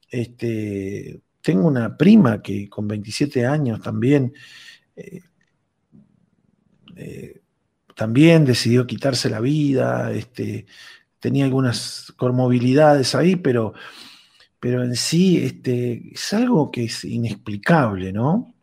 [0.10, 4.34] este, tengo una prima que con 27 años también,
[4.96, 5.22] eh,
[6.96, 7.42] eh,
[7.96, 10.66] también decidió quitarse la vida, este,
[11.20, 13.74] tenía algunas comorbilidades ahí, pero,
[14.60, 18.54] pero en sí este, es algo que es inexplicable, ¿no?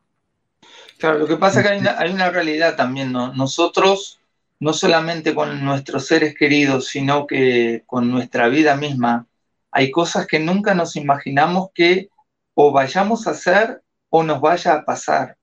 [0.98, 3.32] Claro, lo que pasa es que hay una, realidad también, ¿no?
[3.34, 4.20] Nosotros,
[4.60, 9.26] no solamente con nuestros seres queridos, sino que con nuestra vida misma,
[9.72, 12.10] hay cosas que nunca nos imaginamos que
[12.54, 15.36] o vayamos a hacer o nos vaya a pasar.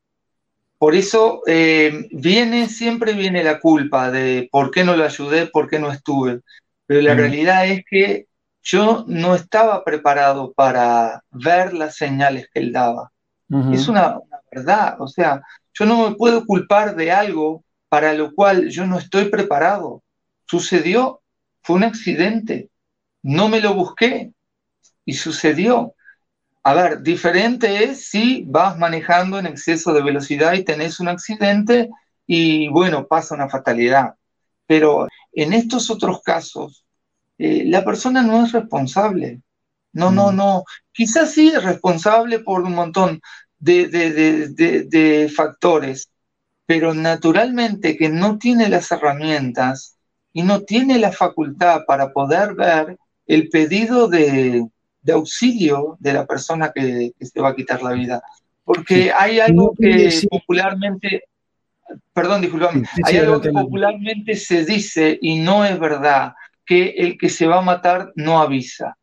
[0.80, 5.70] Por eso eh, viene, siempre viene la culpa de por qué no lo ayudé, por
[5.70, 6.40] qué no estuve.
[6.86, 8.28] Pero la realidad es que
[8.64, 13.12] yo no estaba preparado para ver las señales que él daba.
[13.74, 14.20] Es una,
[14.52, 15.42] verdad, o sea,
[15.74, 20.04] yo no me puedo culpar de algo para lo cual yo no estoy preparado.
[20.46, 21.22] Sucedió,
[21.62, 22.70] fue un accidente,
[23.22, 24.32] no me lo busqué
[25.04, 25.94] y sucedió.
[26.64, 31.90] A ver, diferente es si vas manejando en exceso de velocidad y tenés un accidente
[32.28, 34.16] y bueno, pasa una fatalidad.
[34.68, 36.86] Pero en estos otros casos,
[37.38, 39.42] eh, la persona no es responsable.
[39.94, 40.36] No, no, mm.
[40.36, 40.64] no.
[40.92, 43.22] Quizás sí es responsable por un montón
[43.58, 46.10] de, de, factores,
[46.66, 49.98] pero naturalmente que no tiene las herramientas
[50.34, 54.66] y no tiene la facultad para poder ver el pedido de,
[55.10, 58.22] de auxilio de la persona que, se va a quitar la vida.
[58.64, 61.24] Porque hay algo que popularmente,
[62.14, 67.30] perdón, disculpame, hay algo que popularmente se dice y no es verdad, que el que
[67.30, 68.98] se va a matar no avisa.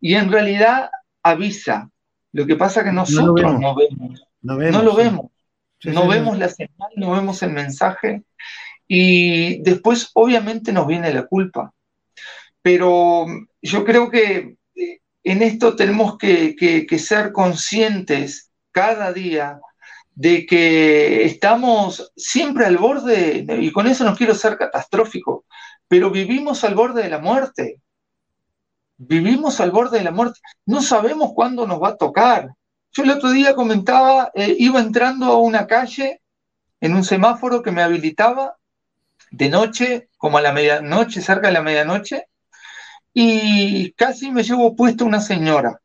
[0.00, 0.88] Y en realidad
[1.22, 1.90] avisa.
[2.32, 3.26] Lo que pasa es que nosotros
[3.60, 4.22] no, vemos.
[4.40, 4.72] no, vemos.
[4.72, 5.26] no lo vemos.
[5.84, 8.22] no vemos la señal, no vemos el mensaje
[8.88, 11.74] y después obviamente nos viene la culpa.
[12.62, 13.26] Pero
[13.60, 14.56] yo creo que
[15.26, 19.60] en esto tenemos que, ser conscientes cada día
[20.14, 25.44] de que estamos siempre al borde, y con eso no quiero ser catastrófico,
[25.88, 27.80] pero vivimos al borde de la muerte.
[28.98, 30.38] Vivimos al borde de la muerte.
[30.64, 32.54] No sabemos cuándo nos va a tocar.
[32.92, 36.22] Yo el otro día comentaba, eh, iba entrando a una calle
[36.80, 38.56] en un semáforo que me habilitaba
[39.32, 42.28] de noche, como a la medianoche, cerca de la medianoche,
[43.18, 45.80] y casi me llevo puesto una señora.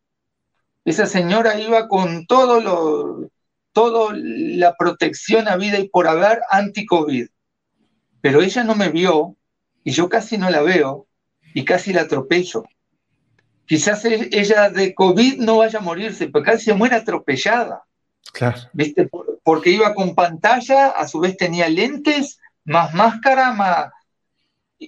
[0.84, 3.30] Esa señora iba con todo lo,
[3.72, 7.30] toda la protección a vida y por haber anti-COVID.
[8.20, 9.38] Pero ella no me vio
[9.82, 11.08] y yo casi no la veo
[11.54, 12.66] y casi la atropello.
[13.66, 17.86] Quizás e, ella de COVID no vaya a morirse, pero casi se muere atropellada.
[18.34, 18.60] Claro.
[18.74, 19.10] ¿Viste?
[19.42, 23.90] Porque iba con pantalla, a su vez tenía lentes, más máscara, más,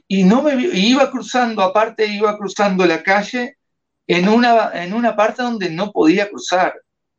[0.07, 3.57] y no me iba cruzando, aparte iba cruzando la calle
[4.07, 6.73] en una, en una parte donde no podía cruzar,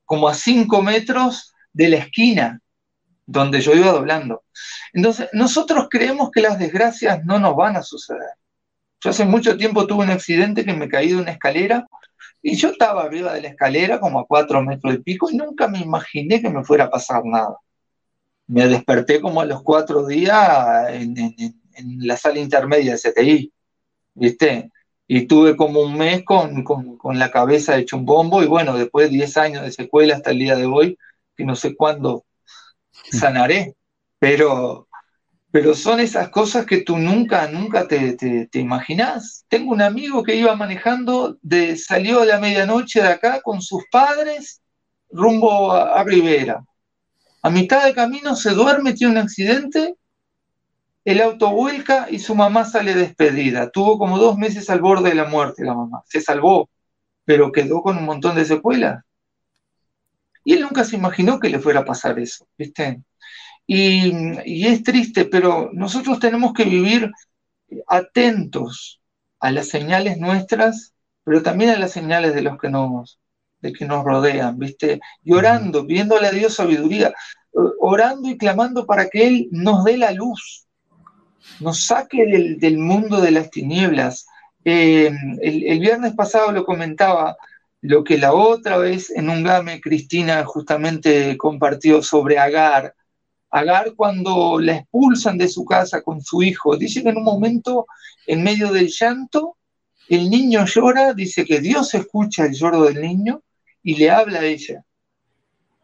[0.04, 2.60] como a cinco metros de la esquina
[3.26, 4.44] donde yo iba doblando.
[4.92, 8.30] Entonces, nosotros creemos que las desgracias no nos van a suceder.
[9.00, 11.87] Yo hace mucho tiempo tuve un accidente que me caí de una escalera
[12.42, 15.68] y yo estaba arriba de la escalera como a cuatro metros de pico y nunca
[15.68, 17.56] me imaginé que me fuera a pasar nada.
[18.46, 21.14] Me desperté como a los cuatro días en
[21.98, 23.52] la sala intermedia de CTI,
[24.14, 24.70] ¿viste?
[25.06, 26.64] Y tuve como un mes con,
[27.18, 30.38] la cabeza hecho un bombo y bueno, después de 10 años de secuela hasta el
[30.38, 30.98] día de hoy,
[31.37, 32.24] que no sé cuándo
[33.10, 33.74] sanaré,
[34.18, 34.88] pero,
[35.50, 39.44] pero son esas cosas que tú nunca, nunca te, te, imaginás.
[39.48, 43.84] Tengo un amigo que iba manejando, de, salió a la medianoche de acá con sus
[43.90, 44.62] padres
[45.10, 46.64] rumbo a, a Rivera.
[47.42, 49.96] A mitad de camino se duerme, tiene un accidente
[51.04, 53.70] el auto vuelca y su mamá sale despedida.
[53.70, 56.02] Tuvo como dos meses al borde de la muerte la mamá.
[56.06, 56.70] Se salvó,
[57.24, 59.04] pero quedó con un montón de secuelas.
[60.44, 63.02] Y él nunca se imaginó que le fuera a pasar eso, ¿viste?
[63.66, 67.10] Y, es triste, pero nosotros tenemos que vivir
[67.86, 69.00] atentos
[69.40, 73.18] a las señales nuestras, pero también a las señales de los que nos,
[73.60, 75.00] de que nos rodean, ¿viste?
[75.22, 77.14] Y orando, pidiéndole a Dios sabiduría,
[77.81, 80.63] orando y clamando para que Él nos dé la luz,
[81.60, 82.26] nos saque
[82.58, 84.26] del, mundo de las tinieblas.
[84.64, 85.10] Eh,
[85.42, 87.36] el, viernes pasado lo comentaba,
[87.80, 92.94] lo que la otra vez en un game Cristina justamente compartió sobre Agar.
[93.50, 97.86] Agar cuando la expulsan de su casa con su hijo, dice que en un momento,
[98.26, 99.56] en medio del llanto,
[100.08, 103.42] el niño llora, dice que Dios escucha el lloro del niño
[103.82, 104.84] y le habla a ella.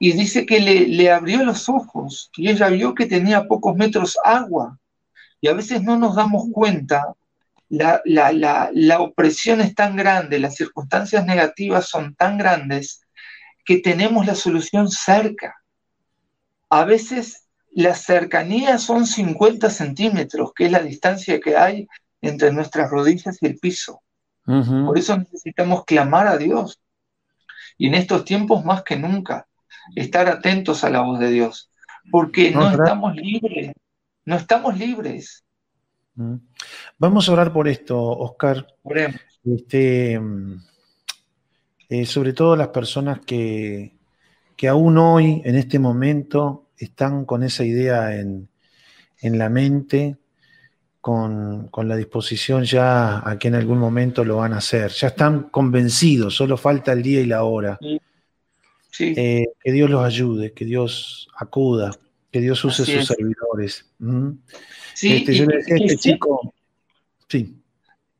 [0.00, 4.18] Y dice que le, le abrió los ojos y ella vio que tenía pocos metros
[4.24, 4.80] agua
[5.41, 7.14] y a veces no nos damos cuenta
[7.70, 13.07] la, la, opresión es tan grande, las circunstancias negativas son tan grandes
[13.64, 15.55] que tenemos la solución cerca.
[16.68, 21.86] A veces la cercanía son 50 centímetros, que es la distancia que hay
[22.20, 24.03] entre nuestras rodillas y el piso.
[24.45, 26.80] Por eso necesitamos clamar a Dios.
[27.78, 29.47] Y en estos tiempos más que nunca,
[29.95, 31.70] estar atentos a la voz de Dios,
[32.11, 33.72] porque no, estamos libres,
[34.31, 35.45] no estamos libres.
[36.99, 38.64] Vamos a orar por esto, Oscar.
[39.45, 40.20] Este,
[41.89, 43.97] eh, sobre todo las personas que,
[44.57, 48.49] que aún hoy, en este momento, están con esa idea en,
[49.20, 50.16] la mente,
[51.01, 54.93] con, la disposición ya a que en algún momento lo van a hacer.
[54.93, 57.81] Ya están convencidos, solo falta el día y la hora.
[59.01, 61.91] Eh, que Dios los ayude, que Dios acuda,
[62.31, 63.87] que Dios use sus servidores.
[64.95, 66.55] Sí, este, yo este chico.
[67.28, 67.57] Sí.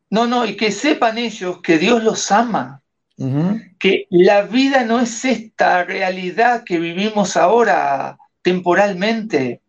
[0.09, 2.81] No, no, y que sepan ellos que Dios los ama,
[3.79, 9.61] que la vida no es esta realidad que vivimos ahora temporalmente.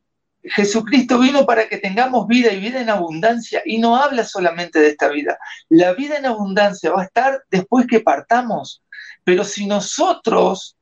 [0.43, 4.89] Jesucristo vino para que tengamos vida y vida en abundancia y no habla solamente de
[4.89, 5.39] esta vida.
[5.69, 8.83] La vida en abundancia va a estar después que partamos.
[9.25, 10.77] Pero si nosotros,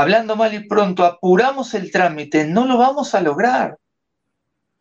[0.00, 3.78] hablando mal y pronto, apuramos el trámite, no lo vamos a lograr.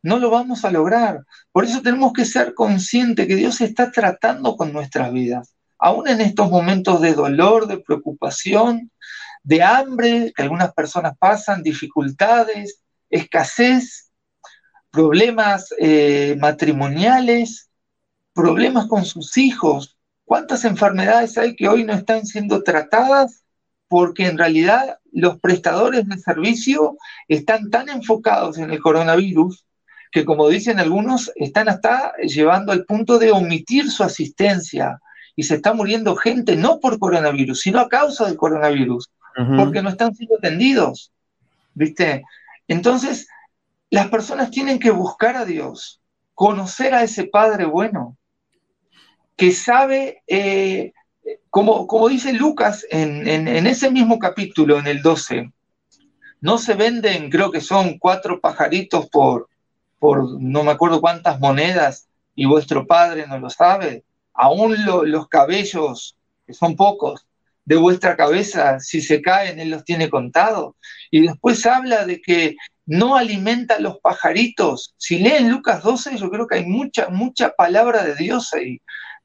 [0.04, 1.26] No lo vamos a lograr.
[1.52, 5.54] Por eso tenemos que ser conscientes que Dios está tratando con nuestras vidas.
[5.80, 8.92] Aún en estos momentos de dolor, de preocupación,
[9.44, 14.12] de hambre que algunas personas pasan, dificultades, escasez,
[14.92, 17.70] problemas eh, matrimoniales,
[18.34, 19.98] problemas con sus hijos.
[20.26, 23.44] ¿Cuántas enfermedades hay que hoy no están siendo tratadas?
[23.88, 29.66] Porque en realidad los prestadores de servicio están tan enfocados en el coronavirus
[30.12, 35.00] que, como dicen algunos, están hasta llevando al punto de omitir su asistencia
[35.36, 39.10] y se está muriendo gente no por coronavirus, sino a causa del coronavirus
[39.56, 41.12] porque no están siendo atendidos.
[41.74, 42.24] ¿Viste?
[42.68, 43.28] Entonces,
[43.90, 46.02] las personas tienen que buscar a Dios,
[46.34, 48.18] conocer a ese Padre bueno,
[49.36, 50.94] que sabe, eh,
[51.50, 55.52] como, como, dice Lucas en, en, ese mismo capítulo, en el 12,
[56.42, 59.50] no se venden, creo que son cuatro pajaritos por,
[60.00, 64.04] por no me acuerdo cuántas monedas, y vuestro Padre no lo sabe.
[64.34, 66.16] Aún los cabellos,
[66.46, 67.26] que son pocos,
[67.66, 70.76] de vuestra cabeza, si se caen, Él los tiene contados.
[71.12, 72.56] Y después habla de que
[72.86, 74.94] no alimenta a los pajaritos.
[74.98, 78.80] Si leen Lucas 12, yo creo que hay mucha, mucha palabra de Dios ahí.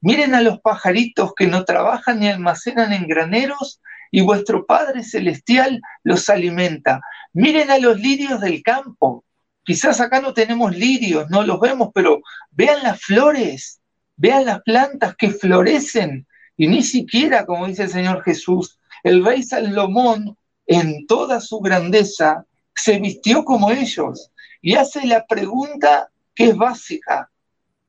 [0.05, 3.79] Miren a los pajaritos que no trabajan ni almacenan en graneros
[4.11, 6.99] y vuestro Padre Celestial los alimenta.
[7.31, 9.23] Miren a los lirios del campo.
[9.63, 13.79] Quizás acá no tenemos lirios, no los vemos, pero vean las flores,
[14.17, 16.27] vean las plantas que florecen
[16.57, 20.37] y ni siquiera, como dice el Señor Jesús, el rey Salomón,
[20.67, 22.43] en toda su grandeza,
[22.75, 24.31] se vistió como ellos
[24.61, 27.31] y hace la pregunta que es básica,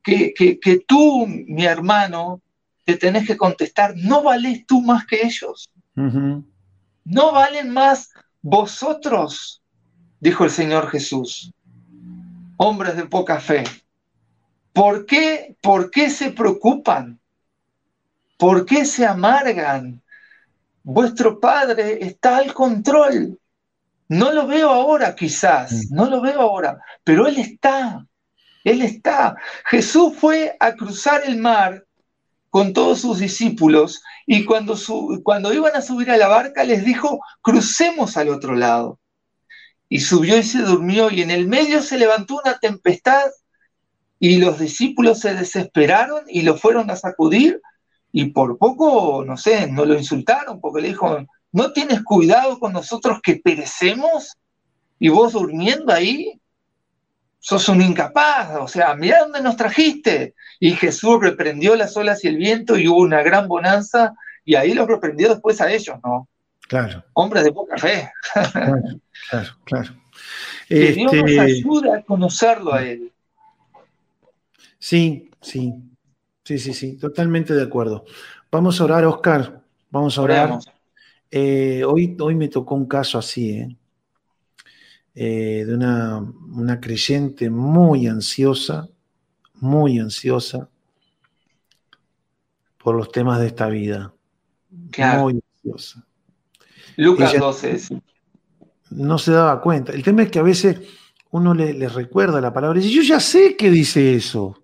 [0.05, 2.41] que, que, tú, mi hermano,
[2.83, 5.71] te tenés que contestar, ¿no valés tú más que ellos?
[5.95, 9.63] ¿No valen más vosotros?
[10.19, 11.51] Dijo el Señor Jesús.
[12.57, 13.63] Hombres de poca fe.
[14.71, 17.19] ¿Por qué, ¿Por qué se preocupan?
[18.37, 20.01] ¿Por qué se amargan?
[20.83, 23.39] Vuestro Padre está al control.
[24.07, 25.95] No lo veo ahora quizás, mm.
[25.95, 28.05] no lo veo ahora, pero Él está,
[28.65, 29.37] Él está.
[29.65, 31.85] Jesús fue a cruzar el mar
[32.49, 34.75] con todos sus discípulos y cuando,
[35.23, 38.99] cuando iban a subir a la barca les dijo, crucemos al otro lado.
[39.87, 43.29] Y subió y se durmió y en el medio se levantó una tempestad
[44.19, 47.61] y los discípulos se desesperaron y lo fueron a sacudir
[48.11, 51.19] y por poco, no sé, no lo insultaron porque le dijo,
[51.51, 54.37] ¿no tienes cuidado con nosotros que perecemos?
[54.97, 56.39] Y vos durmiendo ahí,
[57.45, 60.33] sos un incapaz, o sea, mira dónde nos trajiste.
[60.59, 64.73] Y Jesús reprendió las olas y el viento y hubo una gran bonanza y ahí
[64.73, 66.27] los reprendió después a ellos, ¿no?
[66.67, 67.03] Claro.
[67.13, 68.11] Hombres de poca fe.
[68.33, 69.95] Claro, claro, claro.
[70.67, 73.11] Que Dios nos este, ayude a conocerlo a Él.
[74.79, 75.75] Sí, sí.
[76.43, 78.05] Sí, sí, sí, totalmente de acuerdo.
[78.51, 79.61] Vamos a orar, Oscar.
[79.91, 80.59] Vamos a orar.
[81.29, 83.75] Eh, hoy, hoy me tocó un caso así, ¿eh?
[85.15, 88.89] Eh, de una, una, creyente muy ansiosa,
[89.55, 89.97] muy
[92.77, 94.13] por los temas de esta vida.
[95.17, 96.05] Muy ansiosa.
[96.97, 98.01] Lucas 12.
[98.89, 99.93] No se daba cuenta.
[99.93, 100.81] El tema es que a veces
[101.31, 104.61] uno le, le recuerda la palabra y dice, yo ya sé que dice eso.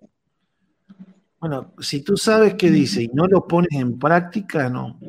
[1.41, 4.99] Bueno, si tú sabes qué dice y no lo pones en práctica, no,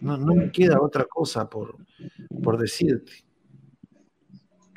[0.00, 1.76] no, me queda otra cosa por,
[2.42, 3.12] por decirte.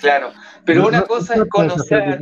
[0.01, 0.33] Claro,
[0.65, 2.19] pero una cosa es conocer.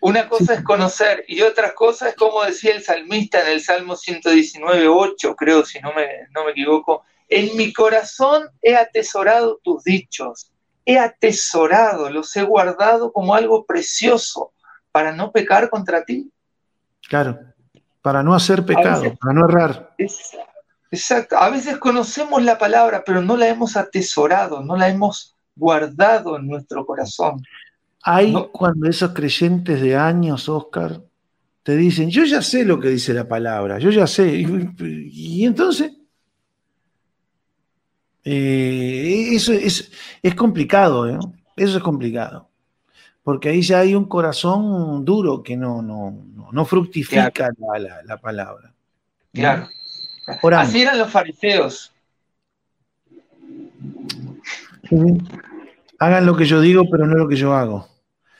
[0.00, 3.94] Una cosa es conocer y otra cosa es como decía el salmista en el Salmo
[3.94, 7.04] 119, 8, creo, si no me, no me equivoco.
[7.28, 10.50] En mi corazón he atesorado tus dichos,
[10.84, 14.52] he atesorado, los he guardado como algo precioso
[14.90, 16.32] para no pecar contra ti.
[17.08, 17.38] Claro,
[18.02, 19.94] para no hacer pecado, para no errar.
[20.90, 26.36] Exacto, a veces conocemos la palabra, pero no la hemos atesorado, no la hemos guardado
[26.36, 27.42] en nuestro corazón.
[28.02, 31.00] Hay cuando esos creyentes de años, Oscar,
[31.62, 34.26] te dicen, yo ya sé lo que dice la palabra, yo ya sé.
[34.34, 35.92] Y, entonces,
[38.24, 39.90] eh, eso es,
[40.34, 41.18] complicado, ¿eh?
[41.56, 42.48] eso es complicado.
[43.22, 47.32] Porque ahí ya hay un corazón duro que no, no, fructifica
[48.04, 48.74] la, palabra.
[49.32, 49.68] Claro.
[50.56, 51.91] Así eran los fariseos.
[55.98, 57.88] Hagan lo que yo digo, pero no lo que yo hago.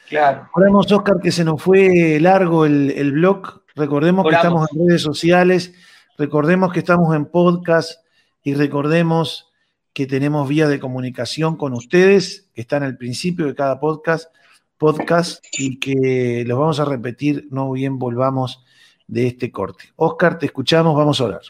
[0.08, 0.48] Claro.
[0.54, 3.62] Oremos, Oscar, que se nos fue largo el, blog.
[3.74, 5.72] Recordemos que estamos en redes sociales,
[6.18, 8.04] recordemos que estamos en podcast
[8.42, 9.50] y recordemos
[9.94, 14.34] que tenemos vía de comunicación con ustedes, que están al principio de cada podcast,
[14.76, 18.64] podcast y que los vamos a repetir, no bien volvamos
[19.06, 19.84] de este corte.
[19.96, 21.42] Oscar, te escuchamos, vamos a orar.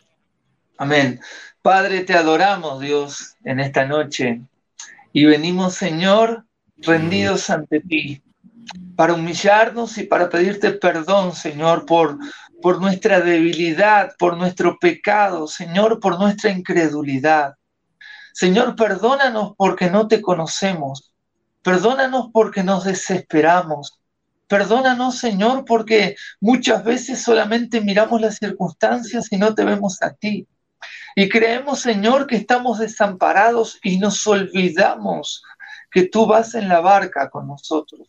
[0.79, 1.21] Amén.
[1.63, 4.43] Padre, te adoramos, Dios, en esta noche.
[5.13, 6.47] Y venimos, Señor,
[6.79, 8.23] rendidos ante ti,
[8.97, 12.19] para humillarnos y para pedirte perdón, Señor, por,
[12.61, 17.55] por nuestra debilidad, por nuestro pecado, Señor, por nuestra incredulidad.
[18.33, 21.13] Señor, perdónanos porque no te conocemos.
[21.63, 23.99] Perdónanos porque nos desesperamos.
[24.49, 30.47] Perdónanos, Señor, porque muchas veces solamente miramos las circunstancias y no te vemos a ti.
[31.15, 35.43] Y creemos, Señor, que estamos desamparados y nos olvidamos
[35.91, 38.09] que tú vas en la barca con nosotros.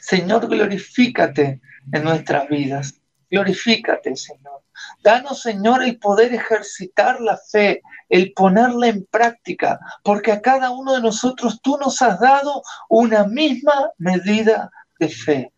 [0.00, 1.60] Señor, glorifícate
[1.92, 3.00] en nuestras vidas.
[3.30, 4.62] Glorifícate, Señor.
[5.02, 10.94] Danos, Señor, el poder ejercitar la fe, el ponerla en práctica, porque a cada uno
[10.94, 15.54] de nosotros tú nos has dado una misma medida de fe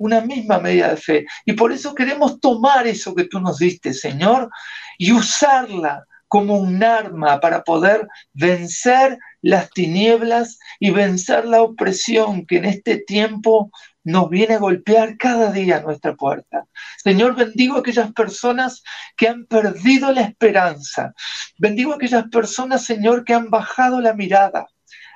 [0.00, 1.26] una misma medida de fe.
[1.44, 4.50] Y por eso queremos tomar eso que tú nos diste, Señor,
[5.00, 12.58] y usarla como un arma para poder vencer las tinieblas y vencer la opresión que
[12.58, 13.70] en este tiempo
[14.04, 16.66] nos viene a golpear cada día a nuestra puerta.
[17.02, 18.82] Señor, bendigo a aquellas personas
[19.16, 21.14] que han perdido la esperanza.
[21.56, 24.66] Bendigo a aquellas personas, Señor, que han bajado la mirada.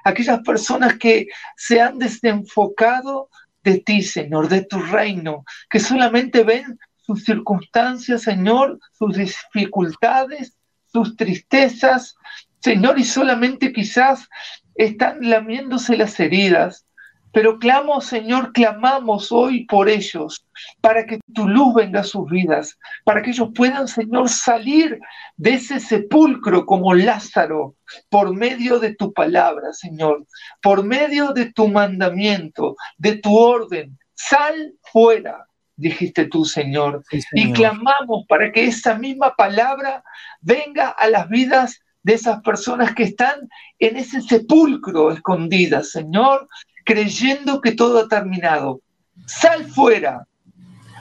[0.02, 1.26] Aquellas personas que
[1.56, 3.28] se han desenfocado
[3.62, 11.16] de ti, Señor, de tu reino, que solamente ven sus circunstancias, Señor, sus dificultades, sus
[11.16, 12.14] tristezas,
[12.60, 14.28] Señor, y solamente quizás
[14.74, 16.86] están lamiéndose las heridas,
[17.34, 20.46] pero clamo, Señor, clamamos hoy por ellos,
[20.80, 25.00] para que tu luz venga a sus vidas, para que ellos puedan, Señor, salir
[25.36, 27.74] de ese sepulcro como Lázaro,
[28.08, 30.24] por medio de tu palabra, Señor,
[30.62, 33.98] por medio de tu mandamiento, de tu orden.
[34.14, 37.02] Sal fuera, dijiste tú, Señor.
[37.32, 40.02] Y clamamos para que esa misma palabra
[40.40, 43.48] venga a las vidas de esas personas que están
[43.78, 46.46] en ese sepulcro escondidas, Señor,
[46.84, 48.80] creyendo que todo ha terminado.
[49.26, 50.26] Sal fuera,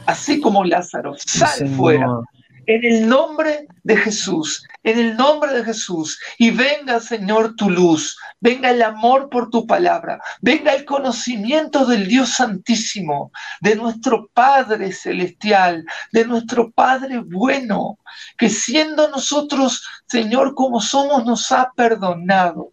[0.05, 2.07] así como Lázaro, sal fuera.
[2.66, 6.20] En el nombre de Jesús, en el nombre de Jesús.
[6.38, 12.07] Y venga, Señor, tu luz, venga el amor por tu palabra, venga el conocimiento del
[12.07, 17.97] Dios Santísimo, de nuestro Padre Celestial, de nuestro Padre bueno,
[18.38, 22.72] que siendo nosotros, Señor, como somos, nos ha perdonado.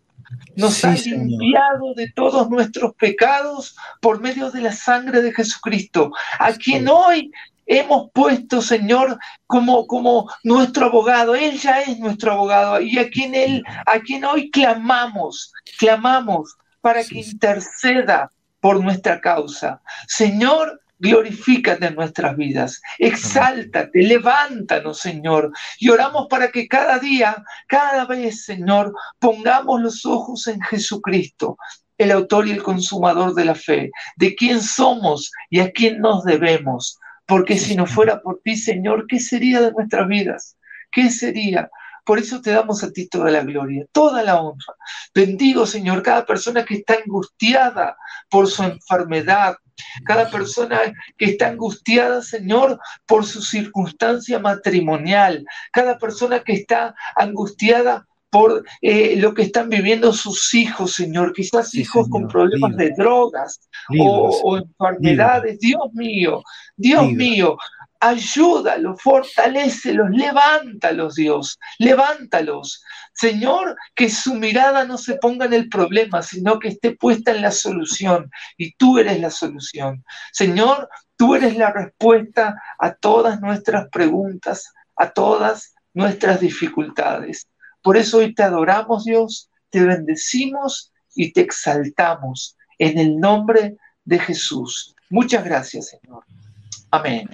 [0.55, 6.53] Nos ha limpiado de todos nuestros pecados por medio de la sangre de Jesucristo, a
[6.53, 7.33] quien hoy
[7.71, 9.17] hemos puesto, Señor,
[9.47, 11.37] como, como nuestro abogado.
[11.37, 12.81] Él ya es nuestro abogado.
[12.81, 19.81] Y a quien, él, a quien hoy clamamos, clamamos para que interceda por nuestra causa.
[20.09, 28.05] Señor, glorifícate en nuestras vidas, exáltate, levántanos, Señor, y oramos para que cada día, cada
[28.05, 31.57] vez, Señor, pongamos los ojos en Jesucristo,
[31.97, 36.25] el autor y el consumador de la fe, de quién somos y a quién nos
[36.25, 36.99] debemos,
[37.31, 40.57] porque si no fuera por ti, Señor, ¿qué sería de nuestras vidas?
[40.91, 41.71] ¿Qué sería?
[42.05, 44.75] Por eso te damos a ti toda la gloria, toda la honra.
[45.15, 47.97] Bendigo, Señor, cada persona que está angustiada
[48.29, 49.55] por su enfermedad,
[50.05, 50.81] cada persona
[51.17, 59.17] que está angustiada, Señor, por su circunstancia matrimonial, cada persona que está angustiada por eh,
[59.17, 63.61] lo que están viviendo sus hijos, Señor, quizás hijos con problemas de drogas
[63.99, 65.59] o, enfermedades.
[65.59, 66.43] Dios mío,
[66.77, 67.57] Dios mío,
[67.99, 72.83] ayúdalos, fortalecelos, levántalos, Dios, levántalos.
[73.13, 77.43] Señor, que su mirada no se ponga en el problema, sino que esté puesta en
[77.43, 78.31] la solución.
[78.57, 80.05] Y tú eres la solución.
[80.33, 87.49] Señor, tú eres la respuesta a todas nuestras preguntas, a todas nuestras dificultades.
[87.83, 94.19] Por eso hoy te adoramos, Dios, te bendecimos y te exaltamos en el nombre de
[94.19, 94.95] Jesús.
[95.09, 96.25] Muchas gracias, Señor.
[96.91, 97.29] Amén.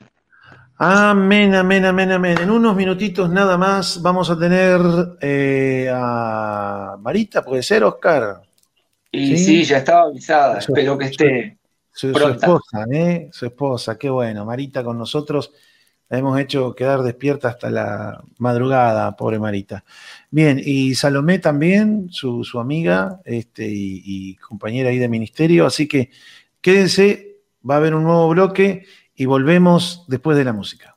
[0.78, 2.38] Amén, amén, amén, amén.
[2.38, 4.78] En unos minutitos nada más vamos a tener
[5.22, 8.42] eh, a Marita, puede ser, Oscar.
[9.10, 11.58] Y sí, ya estaba avisada, espero que esté.
[11.90, 13.30] Su, su, esposa, ¿eh?
[13.32, 14.44] Su esposa, qué bueno.
[14.44, 15.50] Marita con nosotros,
[16.08, 19.84] la hemos hecho quedar despierta hasta la madrugada, pobre Marita.
[20.30, 26.10] Bien, y Salomé también, su, amiga este, y, y compañera ahí de ministerio, así que
[26.60, 27.38] quédense,
[27.68, 28.84] va a haber un nuevo bloque
[29.14, 30.96] y volvemos después de la música.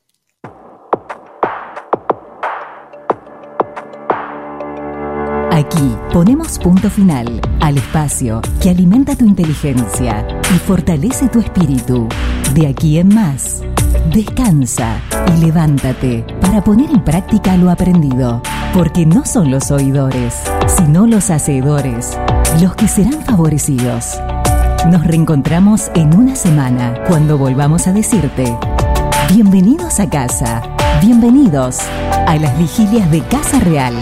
[5.60, 12.07] Aquí ponemos punto final al espacio que alimenta tu inteligencia y fortalece tu espíritu.
[12.53, 13.62] De aquí en más,
[14.10, 15.01] descansa
[15.36, 18.41] y levántate para poner en práctica lo aprendido,
[18.74, 20.36] porque no son los oidores,
[20.68, 22.18] sino los hacedores
[22.62, 24.20] los que serán favorecidos.
[24.89, 28.57] Nos reencontramos en una semana cuando volvamos a decirte,
[29.34, 30.62] bienvenidos a casa,
[31.01, 31.78] bienvenidos
[32.28, 33.93] a las vigilias de Casa Real.